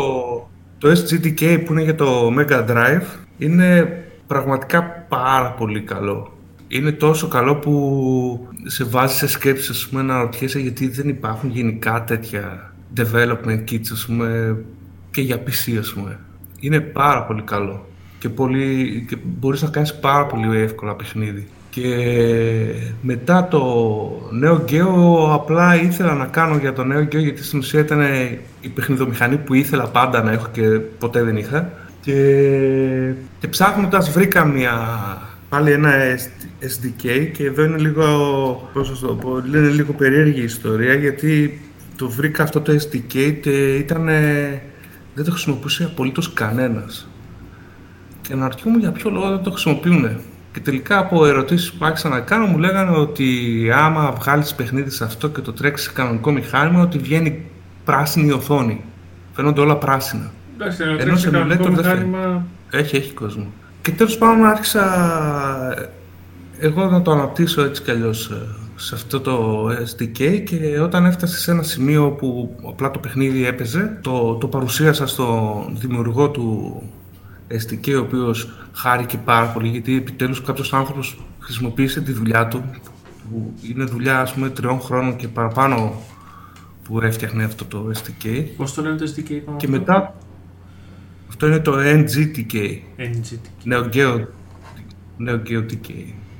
[0.78, 3.06] το SGDK που είναι για το Mega Drive
[3.38, 6.31] είναι πραγματικά πάρα πολύ καλό.
[6.74, 11.50] Είναι τόσο καλό που σε βάζει σε σκέψεις ας πούμε, να ρωτιέσαι γιατί δεν υπάρχουν
[11.50, 14.56] γενικά τέτοια development kits ας πούμε,
[15.10, 16.18] και για PC ας πούμε.
[16.60, 17.86] Είναι πάρα πολύ καλό
[18.18, 21.48] και, πολύ, και μπορείς να κάνεις πάρα πολύ εύκολα παιχνίδι.
[21.70, 21.86] Και
[23.02, 23.64] μετά το
[24.30, 28.00] νέο Geo απλά ήθελα να κάνω για το νέο Geo γιατί στην ουσία ήταν
[28.60, 30.62] η παιχνιδομηχανή που ήθελα πάντα να έχω και
[30.98, 31.72] ποτέ δεν είχα.
[32.00, 32.12] Και,
[33.40, 34.76] και ψάχνοντας βρήκα μια,
[35.52, 35.92] πάλι ένα
[36.60, 38.04] SDK και εδώ είναι λίγο,
[38.72, 41.60] πώς το πω, είναι λίγο περίεργη η ιστορία γιατί
[41.96, 44.04] το βρήκα αυτό το SDK και ήταν,
[45.14, 47.08] δεν το χρησιμοποιούσε απολύτως κανένας.
[48.22, 50.20] Και αναρωτιόμουν για ποιο λόγο δεν το χρησιμοποιούν.
[50.52, 53.26] Και τελικά από ερωτήσεις που άρχισα να κάνω μου λέγανε ότι
[53.74, 57.46] άμα βγάλεις παιχνίδι σε αυτό και το τρέξεις σε κανονικό μηχάνημα, ότι βγαίνει
[57.84, 58.84] πράσινη οθόνη.
[59.32, 60.30] Φαίνονται όλα πράσινα.
[60.54, 62.46] Εντάξει, Ενώ σε κανονικό μηχάνημα...
[62.70, 63.52] Έχει, έχει κόσμο.
[63.82, 64.84] Και τέλος πάντων άρχισα
[66.58, 71.38] εγώ να το αναπτύσσω έτσι κι αλλιώς ε, σε αυτό το SDK και όταν έφτασε
[71.38, 76.82] σε ένα σημείο που απλά το παιχνίδι έπαιζε, το, το παρουσίασα στον δημιουργό του
[77.48, 82.64] SDK, ο οποίος χάρηκε πάρα πολύ γιατί επιτέλους κάποιος άνθρωπος χρησιμοποίησε τη δουλειά του
[83.30, 85.94] που είναι δουλειά ας πούμε τριών χρόνων και παραπάνω
[86.84, 88.44] που έφτιαχνε αυτό το SDK.
[88.56, 90.14] Πώς το λένε το SDK Και αυτό; μετά
[91.32, 92.78] αυτό είναι το NGTK.
[92.98, 93.72] NGTK.
[93.72, 94.26] Neo Geo,
[95.26, 95.88] Neo Geo TK.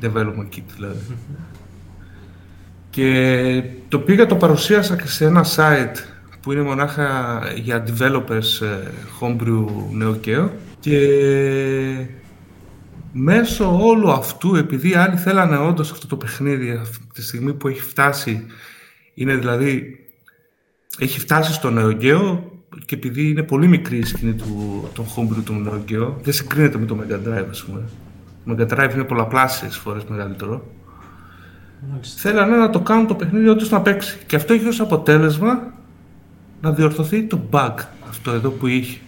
[0.03, 1.17] Development Kit δηλαδή.
[2.91, 5.97] Και το πήγα, το παρουσίασα και σε ένα site
[6.41, 9.65] που είναι μονάχα για developers ε, homebrew
[10.01, 10.49] Neo Geo
[10.81, 12.07] και
[13.13, 17.81] μέσω όλου αυτού, επειδή άλλοι θέλανε όντως αυτό το παιχνίδι αυτή τη στιγμή που έχει
[17.81, 18.47] φτάσει,
[19.15, 19.99] είναι δηλαδή,
[20.99, 22.03] έχει φτάσει στο Neo
[22.85, 26.79] και επειδή είναι πολύ μικρή η σκηνή του, των homebrew του Neo Geo, δεν συγκρίνεται
[26.79, 27.81] με το Mega Drive ας πούμε.
[28.47, 30.67] Το Mega Drive είναι πολλαπλάσιες φορές μεγαλύτερο.
[32.01, 34.19] Θέλανε να το κάνουν το παιχνίδι όντως να παίξει.
[34.27, 35.73] Και αυτό είχε ως αποτέλεσμα
[36.61, 37.75] να διορθωθεί το bug
[38.09, 38.99] αυτό εδώ που είχε.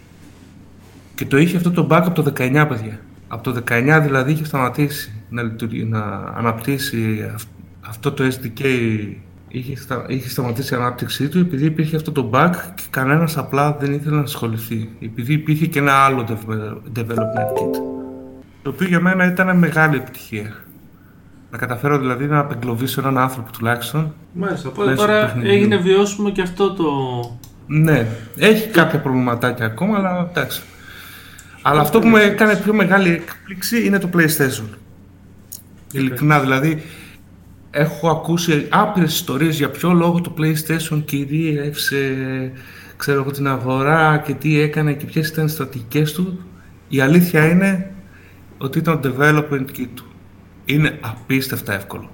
[1.15, 2.99] Και το είχε αυτό το bug από το 19, παιδιά.
[3.27, 5.43] Από το 19 δηλαδή είχε σταματήσει να,
[5.87, 5.99] να
[6.35, 7.31] αναπτύσσει
[7.81, 8.63] αυτό το SDK
[9.57, 13.77] είχε, στα, είχε σταματήσει η ανάπτυξή του επειδή υπήρχε αυτό το bug και κανένας απλά
[13.79, 14.89] δεν ήθελε να ασχοληθεί.
[15.01, 16.25] Επειδή υπήρχε και ένα άλλο
[16.95, 17.81] development kit.
[18.61, 20.55] Το οποίο για μένα ήταν μεγάλη επιτυχία.
[21.51, 24.13] Να καταφέρω δηλαδή να απεγκλωβίσω έναν άνθρωπο τουλάχιστον.
[24.33, 24.69] Μάλιστα.
[24.69, 26.85] Οπότε τώρα έγινε βιώσιμο και αυτό το.
[27.67, 30.61] Ναι, έχει κάποια προβληματάκια ακόμα, αλλά εντάξει.
[31.61, 34.69] Αλλά αυτό που με έκανε πιο μεγάλη έκπληξη είναι το PlayStation.
[35.91, 36.83] Ειλικρινά, δηλαδή,
[37.77, 42.15] έχω ακούσει άπειρες ιστορίες για ποιο λόγο το PlayStation κυρίευσε
[42.97, 46.39] ξέρω εγώ την αγορά και τι έκανε και ποιες ήταν οι στρατηγικές του.
[46.87, 47.93] Η αλήθεια είναι
[48.57, 50.05] ότι ήταν το development kit του.
[50.65, 52.09] Είναι απίστευτα εύκολο.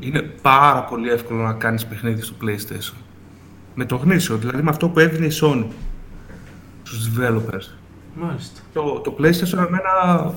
[0.00, 2.96] Είναι πάρα πολύ εύκολο να κάνεις παιχνίδι στο PlayStation.
[3.74, 5.64] Με το γνήσιο, δηλαδή με αυτό που έδινε η Sony
[6.82, 7.76] στους developers.
[8.14, 8.60] Μάλιστα.
[8.72, 10.32] Το, το PlayStation εμένα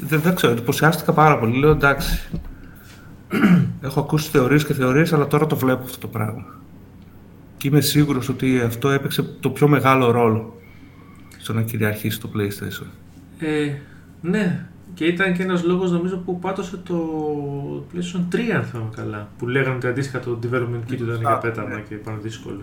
[0.00, 1.58] δεν, δεν ξέρω, εντυπωσιάστηκα πάρα πολύ.
[1.58, 2.28] Λέω εντάξει.
[3.80, 6.44] Έχω ακούσει θεωρίες και θεωρίες, αλλά τώρα το βλέπω αυτό το πράγμα.
[7.56, 10.60] Και είμαι σίγουρος ότι αυτό έπαιξε το πιο μεγάλο ρόλο
[11.38, 12.86] στο να κυριαρχήσει το PlayStation.
[13.38, 13.72] Ε,
[14.20, 16.96] ναι, και ήταν και ένας λόγος νομίζω που πάτωσε το
[17.92, 19.28] PlayStation 3 αν θυμάμαι καλά.
[19.38, 21.82] Που λέγανε ότι αντίστοιχα το development kit ήταν για πέταμα ναι.
[21.88, 22.62] και πάνω δύσκολο.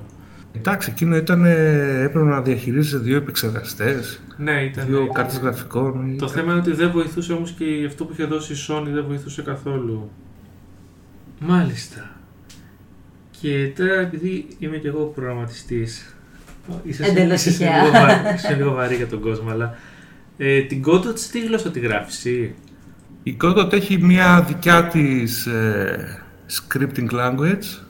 [0.52, 4.22] Εντάξει, εκείνο ήταν, έπρεπε να διαχειρίζεσαι δύο επεξεργαστές.
[4.38, 4.86] Ναι, ήταν.
[4.86, 5.14] Δύο ήταν...
[5.14, 6.18] κάρτες γραφικών.
[6.18, 9.06] Το θέμα είναι ότι δεν βοηθούσε όμως και αυτό που είχε δώσει η Sony δεν
[9.08, 10.10] βοηθούσε καθόλου.
[11.40, 12.10] Μάλιστα.
[13.42, 16.16] Και τώρα επειδή είμαι και εγώ προγραμματιστής.
[17.00, 19.76] Εντελώς Είσαι λίγο βαρύ για τον κόσμο, αλλά
[20.38, 22.26] ε, την Godot τι γλώσσα τη γράφεις,
[23.24, 27.88] Η Godot έχει μια δικιά της ε, scripting language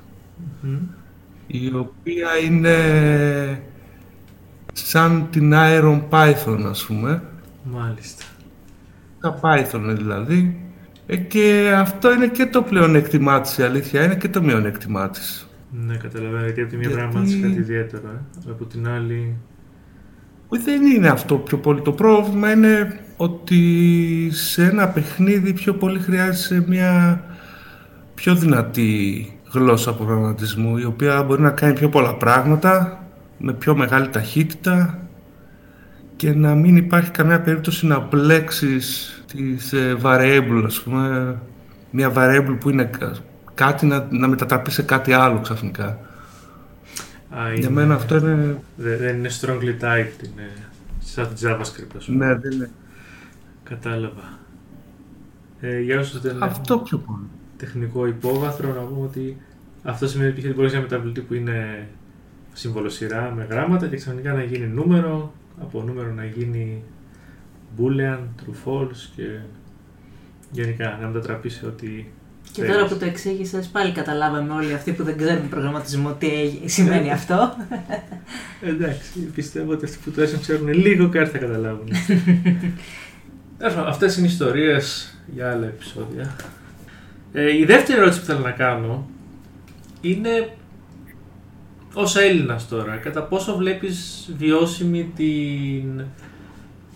[1.48, 2.78] η οποία είναι
[4.74, 7.24] σαν την Iron Python ας πούμε.
[7.64, 8.24] Μάλιστα.
[9.22, 10.67] Τα Python δηλαδή.
[11.10, 15.48] Ε, και αυτό είναι και το πλεονέκτημά της η αλήθεια, είναι και το μειονέκτημά της.
[15.88, 18.52] Ναι, καταλαβαίνω, γιατί από τη μία πράγμα της κάτι ιδιαίτερο, ε.
[18.52, 19.36] από την άλλη...
[20.50, 21.82] Δεν είναι αυτό πιο πολύ.
[21.82, 27.24] Το πρόβλημα είναι ότι σε ένα παιχνίδι πιο πολύ χρειάζεται μια
[28.14, 33.04] πιο δυνατή γλώσσα προγραμματισμού η οποία μπορεί να κάνει πιο πολλά πράγματα
[33.38, 35.07] με πιο μεγάλη ταχύτητα
[36.18, 41.36] και να μην υπάρχει καμία περίπτωση να μπλέξεις τις ε, variable, ας πούμε,
[41.92, 42.90] μια variable που είναι
[43.54, 46.00] κάτι να, να μετατραπεί σε κάτι άλλο ξαφνικά.
[47.30, 48.58] Α, Α, Για μένα αυτό είναι...
[48.76, 50.50] Δεν, δεν είναι strongly typed, είναι
[51.00, 52.26] σαν JavaScript, ας πούμε.
[52.26, 52.70] Ναι, δεν είναι.
[53.64, 54.38] Κατάλαβα.
[55.62, 57.28] Ε, για όσους δεν Αυτό έχουν πιο πολύ.
[57.58, 59.38] τεχνικό υπόβαθρο, να πούμε ότι
[59.84, 61.88] αυτό σημαίνει ότι είχε την πορεία μεταβλητή που είναι
[62.54, 66.84] συμβολοσυρά με γράμματα και ξαφνικά να γίνει νούμερο, από νούμερο να γίνει
[67.78, 69.24] boolean, true false και
[70.52, 71.88] γενικά να μετατραπεί σε ό,τι
[72.52, 72.72] Και θέλεις.
[72.76, 77.12] τώρα που το εξήγησες, πάλι καταλάβαμε όλοι αυτοί που δεν ξέρουν προγραμματισμό τι έγι- σημαίνει
[77.12, 77.56] αυτό.
[78.62, 81.88] Εντάξει, πιστεύω ότι αυτοί που το έσαι ξέρουν λίγο κάτι θα καταλάβουν.
[83.58, 86.36] Τέλος πάντων, Αυτές είναι ιστορίες για άλλα επεισόδια.
[87.34, 89.10] Ε, η δεύτερη ερώτηση που θέλω να κάνω
[90.02, 90.50] είναι
[92.00, 96.06] ως Έλληνας τώρα, κατά πόσο βλέπεις βιώσιμη την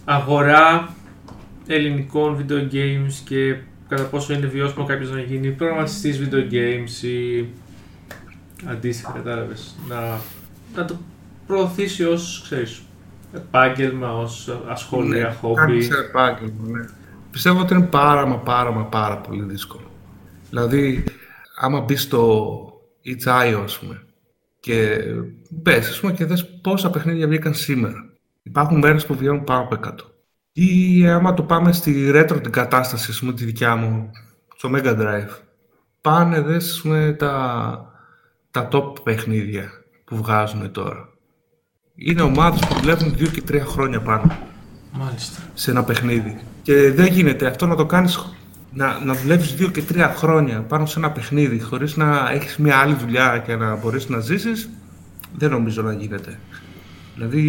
[0.05, 0.95] αγορά
[1.67, 3.55] ελληνικών video games και
[3.87, 7.45] κατά πόσο είναι βιώσιμο κάποιος να γίνει προγραμματιστής video games ή
[8.65, 10.19] αντίστοιχα κατάλαβες, να,
[10.75, 10.95] να το
[11.47, 12.81] προωθήσει ως, ξέρεις,
[13.33, 15.55] επάγγελμα, ως ασχολία, Ναι, χόμπι.
[15.55, 16.85] κάνεις επάγγελμα, ναι.
[17.31, 19.91] Πιστεύω ότι είναι πάρα μα πάρα μα πάρα πολύ δύσκολο.
[20.49, 21.03] Δηλαδή,
[21.55, 22.57] άμα μπεις στο
[23.05, 24.01] itch.io, ας πούμε,
[24.61, 24.99] και
[25.49, 28.09] μπες, ας πούμε, και δες πόσα παιχνίδια βγήκαν σήμερα.
[28.43, 30.11] Υπάρχουν μέρες που βγαίνουν πάνω από 100.
[30.53, 34.11] Ή άμα το πάμε στη retro την κατάσταση, ας πούμε, τη δικιά μου,
[34.55, 35.29] στο Mega Drive,
[36.01, 37.93] πάνε, δες, ας πούμε, τα,
[38.51, 39.69] τα top παιχνίδια
[40.03, 41.09] που βγάζουν τώρα.
[41.95, 44.37] Είναι ομάδες που βλέπουν 2 και 3 χρόνια πάνω
[44.91, 45.41] Μάλιστα.
[45.53, 46.39] σε ένα παιχνίδι.
[46.61, 48.35] Και δεν γίνεται αυτό να το κάνεις,
[48.73, 52.77] να, να δουλεύεις δύο και τρία χρόνια πάνω σε ένα παιχνίδι χωρίς να έχεις μια
[52.77, 54.69] άλλη δουλειά και να μπορείς να ζήσεις,
[55.37, 56.39] δεν νομίζω να γίνεται.
[57.15, 57.41] Δηλαδή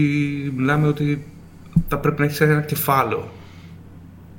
[0.56, 1.26] μιλάμε ότι
[1.88, 3.32] θα πρέπει να έχεις ένα κεφάλαιο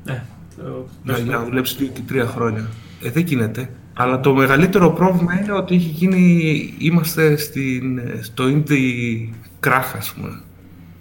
[0.04, 0.24] Ναι,
[0.58, 2.68] το, να, για να δουλέψεις δύο και τρία χρόνια.
[3.02, 3.70] Ε, δεν γίνεται.
[3.94, 9.28] Αλλά το μεγαλύτερο πρόβλημα είναι ότι έχει γίνει, είμαστε στην, στο indie
[9.60, 10.42] κράχα, ας πούμε.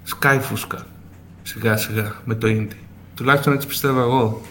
[0.03, 0.87] Σκάει φούσκα,
[1.43, 2.77] σιγά σιγά, με το indie.
[3.15, 4.43] Τουλάχιστον έτσι πιστεύω εγώ.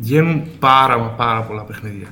[0.00, 2.06] Βγαίνουν πάρα μα πάρα πολλά παιχνίδια.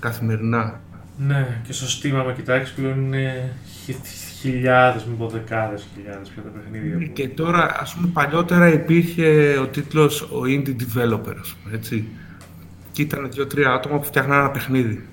[0.00, 0.80] Καθημερινά.
[1.26, 3.52] ναι, και στο Steam, άμα κοιτάξεις, πλέον είναι
[3.84, 4.06] χι-
[4.40, 6.98] χιλιάδες, μην πω δεκάδες χιλιάδες πια τα παιχνίδια.
[7.06, 12.08] που- Και τώρα, ας πούμε, παλιότερα υπήρχε ο τίτλος ο indie developer, ας πούμε, έτσι.
[12.92, 15.04] Και ήταν δύο-τρία άτομα που φτιάχναν ένα παιχνίδι.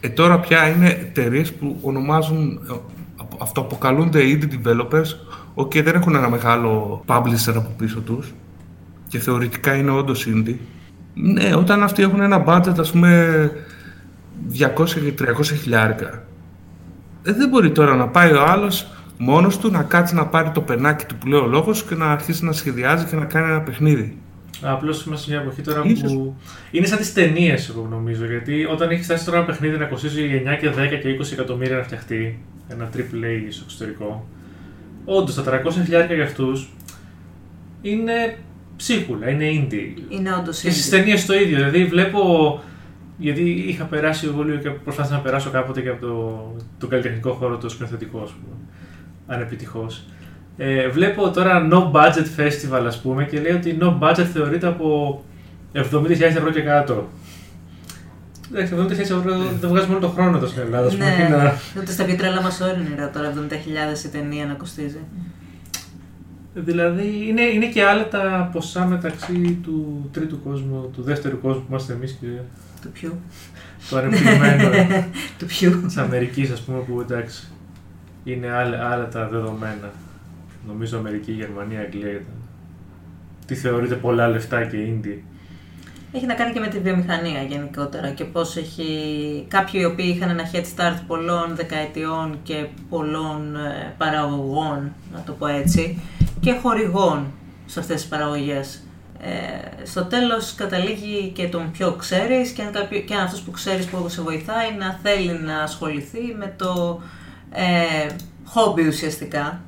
[0.00, 2.74] Ε, τώρα πια είναι εταιρείες που ονομάζουν, ε,
[3.16, 5.08] απο- αυτοαποκαλούνται indie developers,
[5.54, 8.32] ok, δεν έχουν ένα μεγάλο publisher από πίσω τους
[9.08, 10.56] και θεωρητικά είναι όντως indie.
[11.14, 13.50] Ναι, όταν αυτοί έχουν ένα budget, ας πούμε,
[14.52, 16.22] 200 και 300 χιλιάρικα,
[17.22, 20.60] ε, δεν μπορεί τώρα να πάει ο άλλος μόνος του να κάτσει να πάρει το
[20.60, 23.60] πενάκι του που λέει ο λόγος και να αρχίσει να σχεδιάζει και να κάνει ένα
[23.60, 24.18] παιχνίδι.
[24.62, 26.12] Απλώς είμαστε σε μια εποχή τώρα Ίσως.
[26.12, 26.34] που.
[26.70, 28.24] Είναι σαν τις ταινίες, εγώ νομίζω.
[28.24, 31.76] Γιατί όταν έχεις φτάσει τώρα ένα παιχνίδι να κοστίζει 9 και 10 και 20 εκατομμύρια
[31.76, 34.28] να φτιαχτεί, ένα AAA στο εξωτερικό,
[35.04, 36.72] όντως τα 300 χιλιάρια για αυτούς
[37.82, 38.38] είναι
[38.76, 40.00] ψίχουλα, είναι indie.
[40.08, 41.56] Είναι όντως Και στις ταινίες το ίδιο.
[41.56, 42.60] Δηλαδή βλέπω.
[43.18, 47.32] Γιατί είχα περάσει εγώ λίγο και προσπάθησα να περάσω κάποτε και από το, το καλλιτεχνικό
[47.32, 48.54] χώρο το σκηνοθετικό, ας πούμε.
[49.26, 49.86] Ανεπιτυχώ.
[50.56, 55.22] Ε, βλέπω τώρα no budget festival, ας πούμε, και λέει ότι no budget θεωρείται από
[55.74, 57.08] 70.000 ευρώ και κάτω.
[58.52, 59.22] Εντάξει, 70.000 ευρώ
[59.60, 61.04] δεν βγάζει μόνο το χρόνο εδώ στην Ελλάδα, ας πούμε.
[61.16, 64.98] Ναι, τι να- ούτε στα πιο τρέλα μας όρια τώρα 70.000 η ταινία να κοστίζει.
[66.54, 71.66] Δηλαδή είναι, είναι και άλλα τα ποσά μεταξύ του τρίτου κόσμου, του δεύτερου κόσμου που
[71.68, 72.26] είμαστε εμείς και
[72.82, 73.20] Του ποιου.
[73.90, 74.70] το ανεπτυγμένο.
[75.38, 75.80] Του ποιου.
[75.86, 77.48] της Αμερικής, ας πούμε, που εντάξει
[78.24, 79.92] είναι άλλα, άλλα τα δεδομένα.
[80.66, 82.34] Νομίζω Αμερική, Γερμανία, Αγγλία ήταν.
[83.46, 85.18] Τι θεωρείται πολλά λεφτά και indie.
[86.12, 88.84] Έχει να κάνει και με τη βιομηχανία γενικότερα και πώς έχει
[89.48, 95.32] κάποιοι οι οποίοι είχαν ένα head start πολλών δεκαετιών και πολλών ε, παραγωγών, να το
[95.32, 95.98] πω έτσι,
[96.44, 97.32] και χορηγών
[97.66, 98.82] σε αυτές τις παραγωγές.
[99.20, 103.50] Ε, στο τέλος καταλήγει και τον πιο ξέρεις και αν, κάποιο, και αν αυτός που
[103.50, 107.02] ξέρεις που σε βοηθάει να θέλει να ασχοληθεί με το
[107.52, 108.06] ε,
[108.44, 109.60] χόμπι ουσιαστικά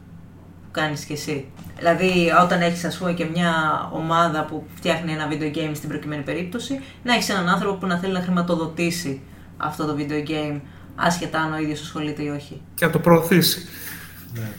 [0.62, 1.48] που κάνεις κι εσύ.
[1.78, 3.52] Δηλαδή, όταν έχεις ας πούμε και μια
[3.92, 7.98] ομάδα που φτιάχνει ένα video game στην προκειμένη περίπτωση, να έχεις έναν άνθρωπο που να
[7.98, 9.20] θέλει να χρηματοδοτήσει
[9.56, 10.60] αυτό το video game,
[10.96, 12.60] άσχετα αν ο ίδιος ασχολείται ή όχι.
[12.74, 13.66] Και να το προωθήσει.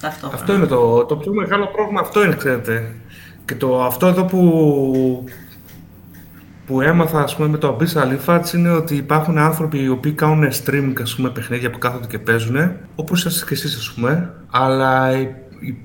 [0.02, 0.42] Ταυτόχρονα.
[0.42, 2.96] Αυτό είναι το, το πιο μεγάλο πρόβλημα, αυτό είναι, ξέρετε.
[3.46, 5.24] Και το, αυτό εδώ που,
[6.66, 10.50] που έμαθα ας πούμε, με το Abyssal Infants είναι ότι υπάρχουν άνθρωποι οι οποίοι κάνουν
[10.52, 15.18] streaming ας πούμε, παιχνίδια που κάθονται και παίζουν, όπως είσαστε και εσείς ας πούμε, αλλά
[15.18, 15.78] οι- οι-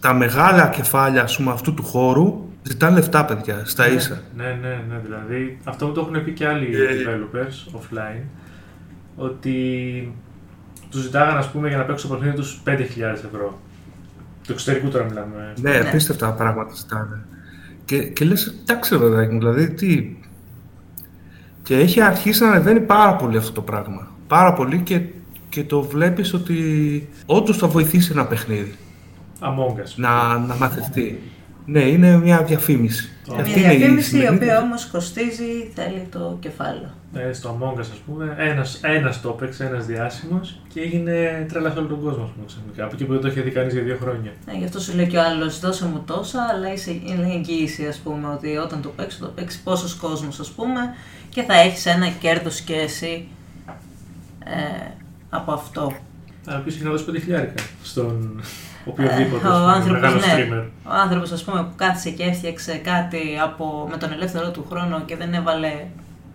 [0.00, 4.20] τα μεγάλα κεφάλια ας πούμε, αυτού του χώρου ζητάνε λεφτά παιδιά, στα ίσα.
[4.36, 5.58] Ναι, ναι, ναι, δηλαδή.
[5.64, 6.88] Αυτό μου το έχουν πει και άλλοι Ε.
[6.92, 8.22] developers offline.
[9.16, 9.54] Ότι
[10.90, 13.58] τους ζητάγανε, ας πούμε, για να παίξουν το παιχνίδι τους 5.000 ευρώ.
[14.46, 15.52] Το εξωτερικού τώρα μιλάμε.
[15.60, 15.88] Ναι, Ναι.
[15.88, 17.24] απίστευτα πράγματα ζητάνε.
[17.84, 20.16] Και, και λες, εντάξει ρε παιδάκι μου, δηλαδή τι...
[21.62, 24.06] Και έχει αρχίσει να ανεβαίνει πάρα πολύ αυτό το πράγμα.
[24.26, 25.00] Πάρα πολύ και,
[25.48, 28.74] και το βλέπεις ότι όντως θα βοηθήσει ένα παιχνίδι
[29.40, 29.92] Among Us.
[29.96, 31.22] να, να μαθευτεί.
[31.66, 33.08] Ναι, είναι μια διαφήμιση.
[33.24, 36.90] Και Μια αυτή είναι η διαφήμιση η σημερινή- οποία όμως κοστίζει, θέλει το κεφάλαιο.
[37.14, 41.70] Ε, στο Among Us, ας πούμε, ένας, ένας το έπαιξε, ένας διάσημος και έγινε τρέλα
[41.70, 42.84] σε όλο τον κόσμο, ας πούμε, ξαφνικά.
[42.84, 44.32] Από εκεί που δεν το είχε δει κανείς για δύο χρόνια.
[44.46, 47.86] Ναι, γι' αυτό σου λέει και ο άλλος: Δώσε μου τόσα, αλλά είσαι, είναι εγγύηση,
[47.86, 50.80] ας πούμε, ότι όταν το παίξει, το παίξει πόσος κόσμος, ας πούμε,
[51.28, 53.26] και θα έχεις ένα κέρδος και εσύ
[54.44, 54.86] ε,
[55.30, 55.92] από αυτό.
[56.46, 58.40] Αλλά επίσης είχε να δώσεις 5 χιλιάρικα στον
[58.90, 60.34] οποιοδήποτε Ε, ο ας πούμε, άνθρωπος, μεγάλο ναι.
[60.36, 60.64] streamer.
[60.84, 65.00] Ο άνθρωπος ας πούμε που κάθισε και έφτιαξε κάτι από, με τον ελεύθερο του χρόνο
[65.06, 65.72] και δεν έβαλε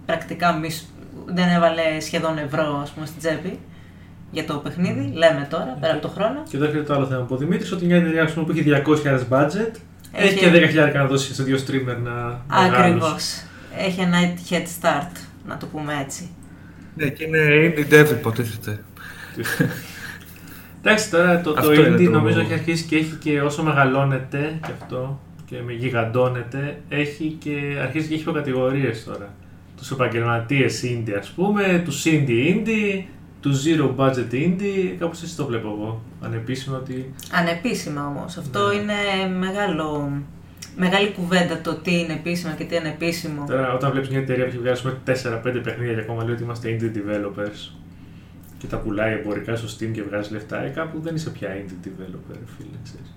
[0.05, 0.93] πρακτικά μισ,
[1.25, 3.59] δεν έβαλε σχεδόν ευρώ ας πούμε στην τσέπη
[4.31, 6.43] για το παιχνίδι, λέμε τώρα, πέρα από το χρόνο.
[6.49, 8.51] Και εδώ έρχεται το άλλο θέμα που ο Δημήτρης, ότι μια εταιρεία ας πούμε, που
[8.51, 9.71] έχει 200.000 budget,
[10.11, 12.11] έχει Έχει- και 10.000 να δώσει σε δύο streamer να
[12.57, 12.77] μεγάλους.
[12.79, 13.41] Ακριβώς.
[13.77, 14.17] Έχει ένα
[14.49, 15.11] head start,
[15.47, 16.29] να το πούμε έτσι.
[16.95, 18.79] Ναι, και είναι indie dev υποτίθεται.
[20.83, 23.63] Εντάξει, τώρα το, το Αυτό είναι indie το- νομίζω έχει αρχίσει και έχει και όσο
[23.63, 29.33] μεγαλώνεται και αυτό και με γιγαντώνεται, έχει και αρχίζει και έχει προκατηγορίες τώρα.
[29.77, 33.03] Τους επαγγελματίες indie ας πούμε, τους indie indie,
[33.41, 36.01] τους zero budget indie, κάπως έτσι το βλέπω εγώ.
[36.21, 38.37] Ανεπίσημα ότι Ανεπίσημα όμως.
[38.37, 38.73] Αυτό Ναι.
[38.75, 40.11] είναι μεγάλο,
[40.77, 43.45] μεγάλη κουβέντα το τι είναι επίσημο και τι είναι επίσημο.
[43.47, 46.77] Τώρα, όταν βλέπεις μια εταιρεία που έχει βγάλει 4-5 παιχνίδια και ακόμα λέει ότι είμαστε
[46.79, 47.71] indie developers
[48.61, 51.87] και τα πουλάει εμπορικά στο Steam και βγάζει λεφτά, ε, κάπου δεν είσαι πια indie
[51.87, 52.77] developer, φίλε.
[52.83, 53.15] Ξέρεις.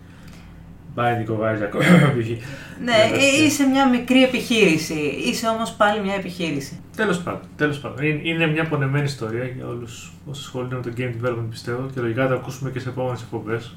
[0.96, 1.88] Binding of Isaac, π.χ.
[2.28, 2.36] Ναι,
[2.84, 4.94] Ναι, ε, είσαι μια μικρή επιχείρηση.
[5.26, 6.80] Είσαι όμως πάλι μια επιχείρηση.
[6.96, 8.04] Τέλος πάντων, τέλος πάντων.
[8.04, 12.00] Είναι, είναι μια πονεμένη ιστορία για όλους όσοι ασχολούνται με το game development πιστεύω και
[12.00, 13.76] λογικά θα το ακούσουμε και σε επόμενες εκπομπές.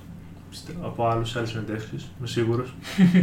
[0.81, 2.73] Από άλλους, σε άλλες συνεντεύξεις, είμαι σίγουρος.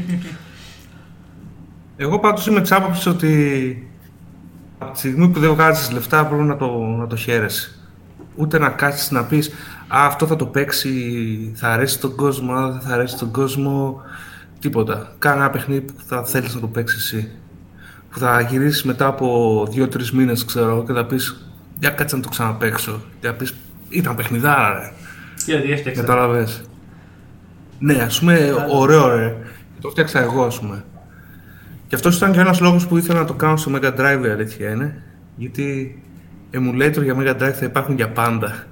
[1.96, 3.88] Εγώ πάντως είμαι της άποψης ότι
[4.78, 7.83] από τη στιγμή που δεν βγάζεις λεφτά πρέπει να το, να το χαίρεσαι.
[8.36, 9.48] Ούτε να κάτσεις να πεις
[9.88, 14.02] «Α, αυτό θα το παίξει, θα αρέσει τον κόσμο, α, δεν θα αρέσει τον κόσμο».
[14.58, 15.14] Τίποτα.
[15.18, 17.30] Κάνε ένα παιχνίδι που θα θέλεις να το παίξεις εσύ.
[18.10, 22.22] Που θα γυρίσεις μετά από δύο-τρεις μήνες, ξέρω εγώ, και θα πεις «Για κάτσε να
[22.22, 23.02] το ξαναπαίξω».
[23.20, 23.54] Και θα πεις
[23.88, 24.92] «Ήταν παιχνιδάρα, ρε».
[25.46, 26.00] Γιατί έφτιαξα.
[26.00, 26.62] Κατάλαβες.
[27.78, 29.36] Ναι, ας πούμε, ωραίο ρε.
[29.80, 30.84] Το φτιάξα εγώ, ας πούμε.
[31.88, 34.28] Και αυτός ήταν και ένας λόγος που ήθελα να το κάνω στο Mega Drive, η
[34.28, 35.02] αλήθεια είναι.
[35.36, 35.98] Γιατί
[36.54, 38.64] emulator για Mega Drive θα υπάρχουν για πάντα.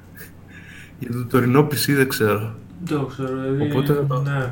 [0.98, 2.54] Για το τωρινό PC δεν ξέρω.
[2.84, 3.62] Δεν το ξέρω, δηλαδή.
[3.70, 4.50] Οπότε θα το- Ναι.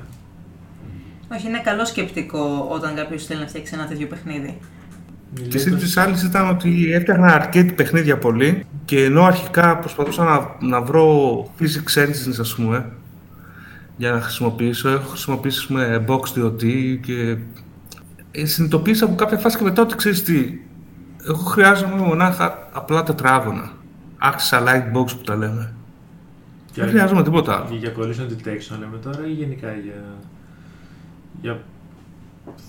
[1.32, 4.58] Όχι, είναι καλό σκεπτικό όταν κάποιος θέλει να φτιάξει ένα τέτοιο παιχνίδι.
[5.48, 10.24] Και η σύντηση τη άλλης ήταν ότι έφτιαχνα arcade παιχνίδια πολύ και ενώ αρχικά προσπαθούσα
[10.24, 12.86] να, να βρω physics engines, ας πούμε,
[13.96, 16.64] για να χρησιμοποιήσω, έχω χρησιμοποιήσει ας πούμε, box DOT
[17.00, 17.36] και
[18.30, 20.60] ε, συνειδητοποίησα από κάποια φάση και μετά ότι ξέρεις τι,
[21.26, 23.72] εγώ χρειάζομαι μονάχα απλά τετράγωνα.
[24.18, 25.72] Άξισα light box που τα λέμε.
[26.72, 27.66] Και Δεν χρειάζομαι τίποτα άλλο.
[27.70, 30.18] Για, για collision detection λέμε τώρα ή γενικά για,
[31.40, 31.60] για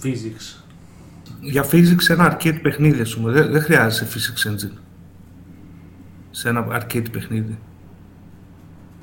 [0.03, 0.63] physics;
[1.39, 4.77] Για physics ένα arcade παιχνίδι, ας πούμε, δεν, δεν χρειάζεσαι physics engine.
[6.31, 7.59] Σε ένα arcade παιχνίδι.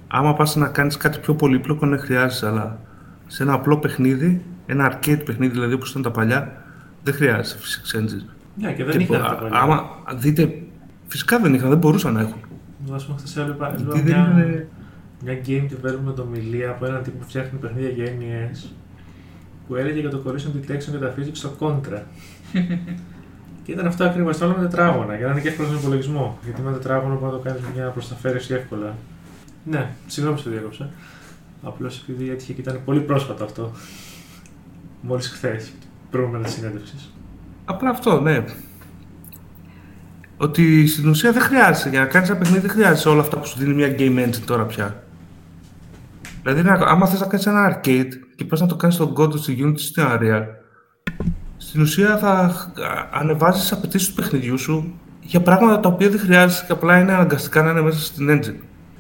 [0.09, 2.81] Άμα πας να κάνεις κάτι πιο πολύπλοκο, δεν χρειάζεσαι, αλλά
[3.27, 6.65] σε ένα απλό παιχνίδι, ένα arcade παιχνίδι, δηλαδή όπως ήταν τα παλιά,
[7.03, 8.38] δεν χρειάζεσαι physics engine.
[8.61, 9.59] Ναι, και δεν Και είχαν α- τα παλιά.
[9.61, 9.85] άμα
[10.17, 10.63] δείτε,
[11.07, 12.41] φυσικά δεν είχαν, δεν μπορούσαν να έχουν.
[12.93, 14.69] Ας πούμε, χθες έβλεπα έβλεπα Γιατί δεν μια, είναι...
[15.25, 18.69] μια game development ομιλία από έναν τύπο που φτιάχνει παιχνίδια για NES
[19.69, 22.01] που έλεγε για το collision detection και τα physics στο Contra.
[23.65, 24.39] και ήταν αυτό ακριβώς.
[24.39, 26.39] Το άλλο με τετράγωνα για να είναι και εύκολο στον υπολογισμό.
[26.45, 28.95] Γιατί με τετράγωνο μπορεί να το κάνεις μια προσταφαίρεση εύκολα.
[29.65, 30.91] Ναι, συγγνώμη που το διέκοψα.
[31.63, 33.73] Απλώς επειδή έτυχε και ήταν πολύ πρόσφατο αυτό.
[35.03, 35.73] Μόλις χθες,
[36.11, 37.13] προηγούμενα της συνέντευξης.
[37.71, 38.45] Απλά αυτό, ναι.
[40.37, 41.89] Ότι στην ουσία δεν χρειάζεται.
[41.89, 44.43] Για να κάνεις ένα παιχνίδι δεν χρειάζεται όλα αυτά που σου δίνει μια game engine
[44.47, 45.03] τώρα πια.
[46.43, 49.37] Δηλαδή, να- άμα θες να κάνεις ένα arcade και πας να το κάνεις στον κόντο
[49.37, 50.43] στη Unity στην Unreal,
[51.57, 52.53] στην ουσία θα α,
[53.13, 57.13] ανεβάζεις τις απαιτήσεις του παιχνιδιού σου για πράγματα τα οποία δεν χρειάζεται και απλά είναι
[57.13, 58.55] αναγκαστικά να είναι μέσα στην engine.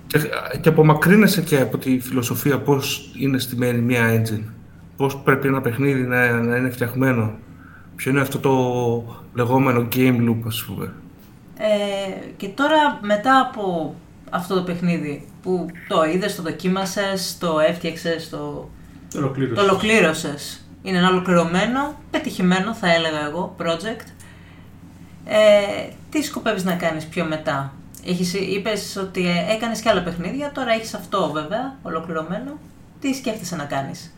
[0.07, 0.19] Και,
[0.61, 4.43] και απομακρύνεσαι και από τη φιλοσοφία πώς είναι στημένη μια engine.
[4.97, 7.39] Πώς πρέπει ένα παιχνίδι να, να είναι φτιαγμένο.
[7.99, 8.53] Ποιο είναι αυτό το
[9.35, 10.93] λεγόμενο game loop, ας πούμε;
[11.57, 13.95] Ε, και τώρα μετά από
[14.31, 18.69] αυτό το παιχνίδι που το είδες, το δοκίμασες, το έφτιαξες, το,
[19.13, 19.57] Το ολοκλήρωσες.
[19.59, 20.63] το ολοκλήρωσες.
[20.83, 24.07] Είναι ένα ολοκληρωμένο, πετυχημένο θα έλεγα εγώ, project.
[25.25, 27.73] Ε, τι σκοπεύεις να κάνεις πιο μετά;
[28.07, 32.59] Έχεις, είπες ότι ε, έκανες και άλλα παιχνίδια, τώρα έχεις αυτό βέβαια, ολοκληρωμένο.
[33.01, 34.13] Τι σκέφτεσαι να κάνεις;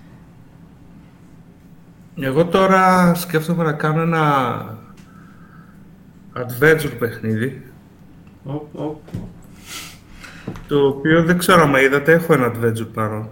[2.23, 4.79] Εγώ τώρα σκέφτομαι να κάνω ένα
[6.35, 7.63] adventure παιχνίδι,
[8.45, 9.01] Οπ, οπ.
[10.67, 13.29] το οποίο δεν ξέρω αν είδατε, έχω ένα adventure πάνω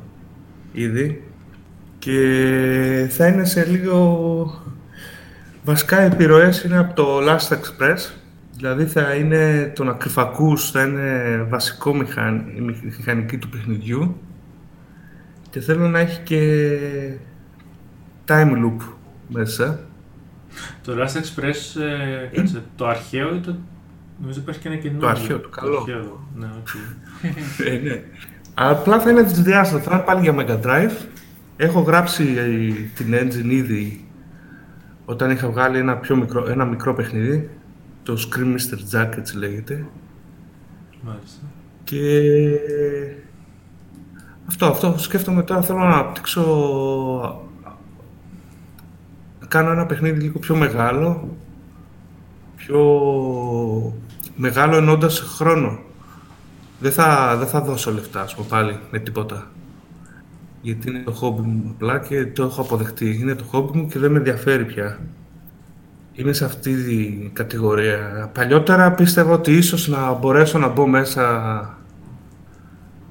[0.72, 1.22] ήδη.
[1.99, 4.62] Και θα είναι σε λίγο...
[5.64, 8.12] Βασικά οι επιρροές είναι από το Last Express,
[8.57, 12.45] δηλαδή θα είναι το να κρυφακούς, θα είναι βασικό μηχαν...
[12.57, 14.16] η μηχανική του παιχνιδιού.
[15.51, 16.68] Και θέλω να έχει και
[18.28, 18.82] time loop
[19.28, 19.80] μέσα.
[20.84, 23.56] Το Last Express, ε, κάτσε, το αρχαίο ή το...
[24.20, 25.08] Νομίζω υπάρχει και ένα καινούργιο.
[25.08, 25.76] αρχαίο, το καλό.
[25.76, 26.68] αρχαίο, ναι, οκ.
[27.66, 28.02] Ε, ναι.
[28.54, 30.92] Απλά θα είναι δισδιάστατο, θα είναι πάλι για Mega Drive.
[31.56, 34.08] Έχω γράψει ε, την engine ήδη
[35.04, 37.50] όταν είχα βγάλει ένα, πιο μικρό, ένα μικρό παιχνίδι.
[38.02, 38.96] Το Scream Mr.
[38.96, 39.86] Jack έτσι λέγεται.
[41.02, 41.42] Μάλιστα.
[41.84, 42.22] Και
[44.46, 46.42] αυτό, αυτό σκέφτομαι τώρα θέλω να αναπτύξω
[47.22, 47.47] να
[49.49, 51.36] κάνω ένα παιχνίδι λίγο πιο μεγάλο
[52.68, 53.94] πιο
[54.36, 55.78] μεγάλο ενώντας σε χρόνο.
[56.80, 59.51] Δεν θα, δεν θα δώσω λεφτά ας πούμε πάλι με τίποτα.
[60.62, 63.18] Γιατί είναι το χόμπι μου απλά και το έχω αποδεχτεί.
[63.20, 64.99] Είναι το χόμπι μου και δεν με ενδιαφέρει πια.
[66.12, 68.30] Είμαι σε αυτή την κατηγορία.
[68.34, 71.78] Παλιότερα πίστευα ότι ίσως να μπορέσω να μπω μέσα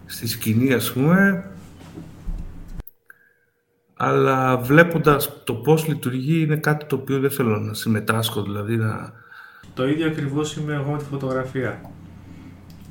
[0.06, 1.46] στη σκηνή, ας πούμε,
[3.98, 9.12] αλλά βλέποντας το πώς λειτουργεί είναι κάτι το οποίο δεν θέλω να συμμετάσχω, δηλαδή να...
[9.74, 11.82] Το ίδιο ακριβώς είμαι εγώ με τη φωτογραφία.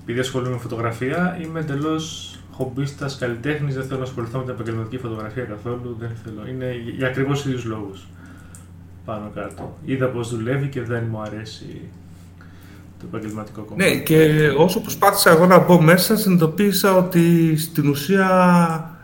[0.03, 3.75] Επειδή ασχολούμαι με φωτογραφία, είμαι εντελώς χομπίστας καλλιτέχνης.
[3.75, 5.97] Δεν θέλω να ασχοληθώ με την επαγγελματική φωτογραφία καθόλου.
[5.99, 6.49] Δεν θέλω.
[6.49, 8.07] Είναι για ακριβώς ίδιους λόγους.
[9.05, 9.79] Πάνω κάτω.
[9.85, 11.81] Είδα πώς δουλεύει και δεν μου αρέσει
[12.99, 13.91] το επαγγελματικό κομμάτι.
[13.91, 18.96] Ναι, και όσο προσπάθησα εγώ να μπω μέσα, συνειδητοποίησα ότι στην ουσία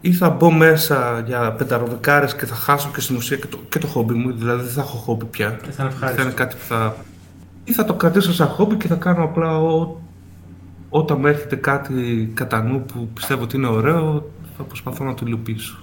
[0.00, 3.78] ή θα μπω μέσα για πενταροδεκάρες και θα χάσω και στην ουσία και το, και
[3.78, 5.58] το χόμπι μου, δηλαδή δεν θα έχω χόμπι πια.
[5.62, 6.34] Και θα είναι Θα είναι ευχάριστο.
[6.36, 6.96] κάτι που θα...
[7.64, 9.96] Ή θα το κρατήσω σαν χόμπι και θα κάνω απλά ό,
[10.88, 15.24] όταν μου έρχεται κάτι κατά νου που πιστεύω ότι είναι ωραίο, θα προσπαθώ να το
[15.26, 15.82] υλοποιήσω.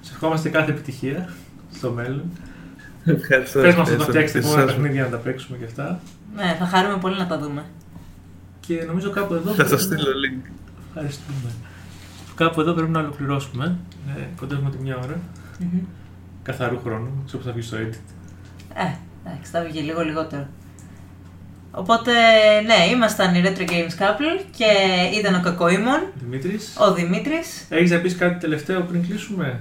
[0.00, 1.28] Σε ευχόμαστε κάθε επιτυχία
[1.74, 2.22] στο μέλλον.
[3.04, 3.60] Ευχαριστώ.
[3.60, 4.10] Πες μας να το ευχαριστώ.
[4.10, 4.50] φτιάξετε Εσάς.
[4.52, 6.00] επόμενα παιχνίδια να τα παίξουμε και αυτά.
[6.36, 7.62] Ναι, θα χαρούμε πολύ να τα δούμε.
[8.60, 9.50] Και νομίζω κάπου εδώ.
[9.50, 10.50] Θα πρέπει σας να- στείλω link.
[10.88, 11.50] Ευχαριστούμε.
[12.34, 13.76] Κάπου εδώ πρέπει να ολοκληρώσουμε.
[14.16, 15.20] Ε, κοντεύουμε τη μια ώρα.
[16.42, 17.22] Καθαρού χρόνου.
[17.26, 17.94] Ξέρω που θα βγει στο edit.
[18.74, 20.46] Ε, εντάξει, θα βγει λίγο λιγότερο.
[21.70, 22.12] Οπότε,
[22.66, 24.64] ναι, ήμασταν η Retro Games Couple και
[25.18, 26.76] ήταν ο Κακοήμων, Δημήτρης.
[26.78, 27.66] ο Δημήτρης.
[27.68, 29.60] Έχεις να πεις κάτι τελευταίο πριν κλείσουμε;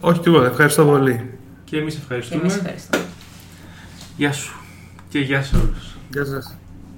[0.00, 1.30] Όχι τίποτα, ευχαριστώ πολύ.
[1.64, 2.40] Και εμείς Και ευχαριστούμε.
[2.40, 3.04] εμείς ευχαριστούμε.
[4.16, 4.54] Γεια σου.
[5.08, 5.96] Και γεια σε όλους.
[6.12, 6.56] Γεια σας.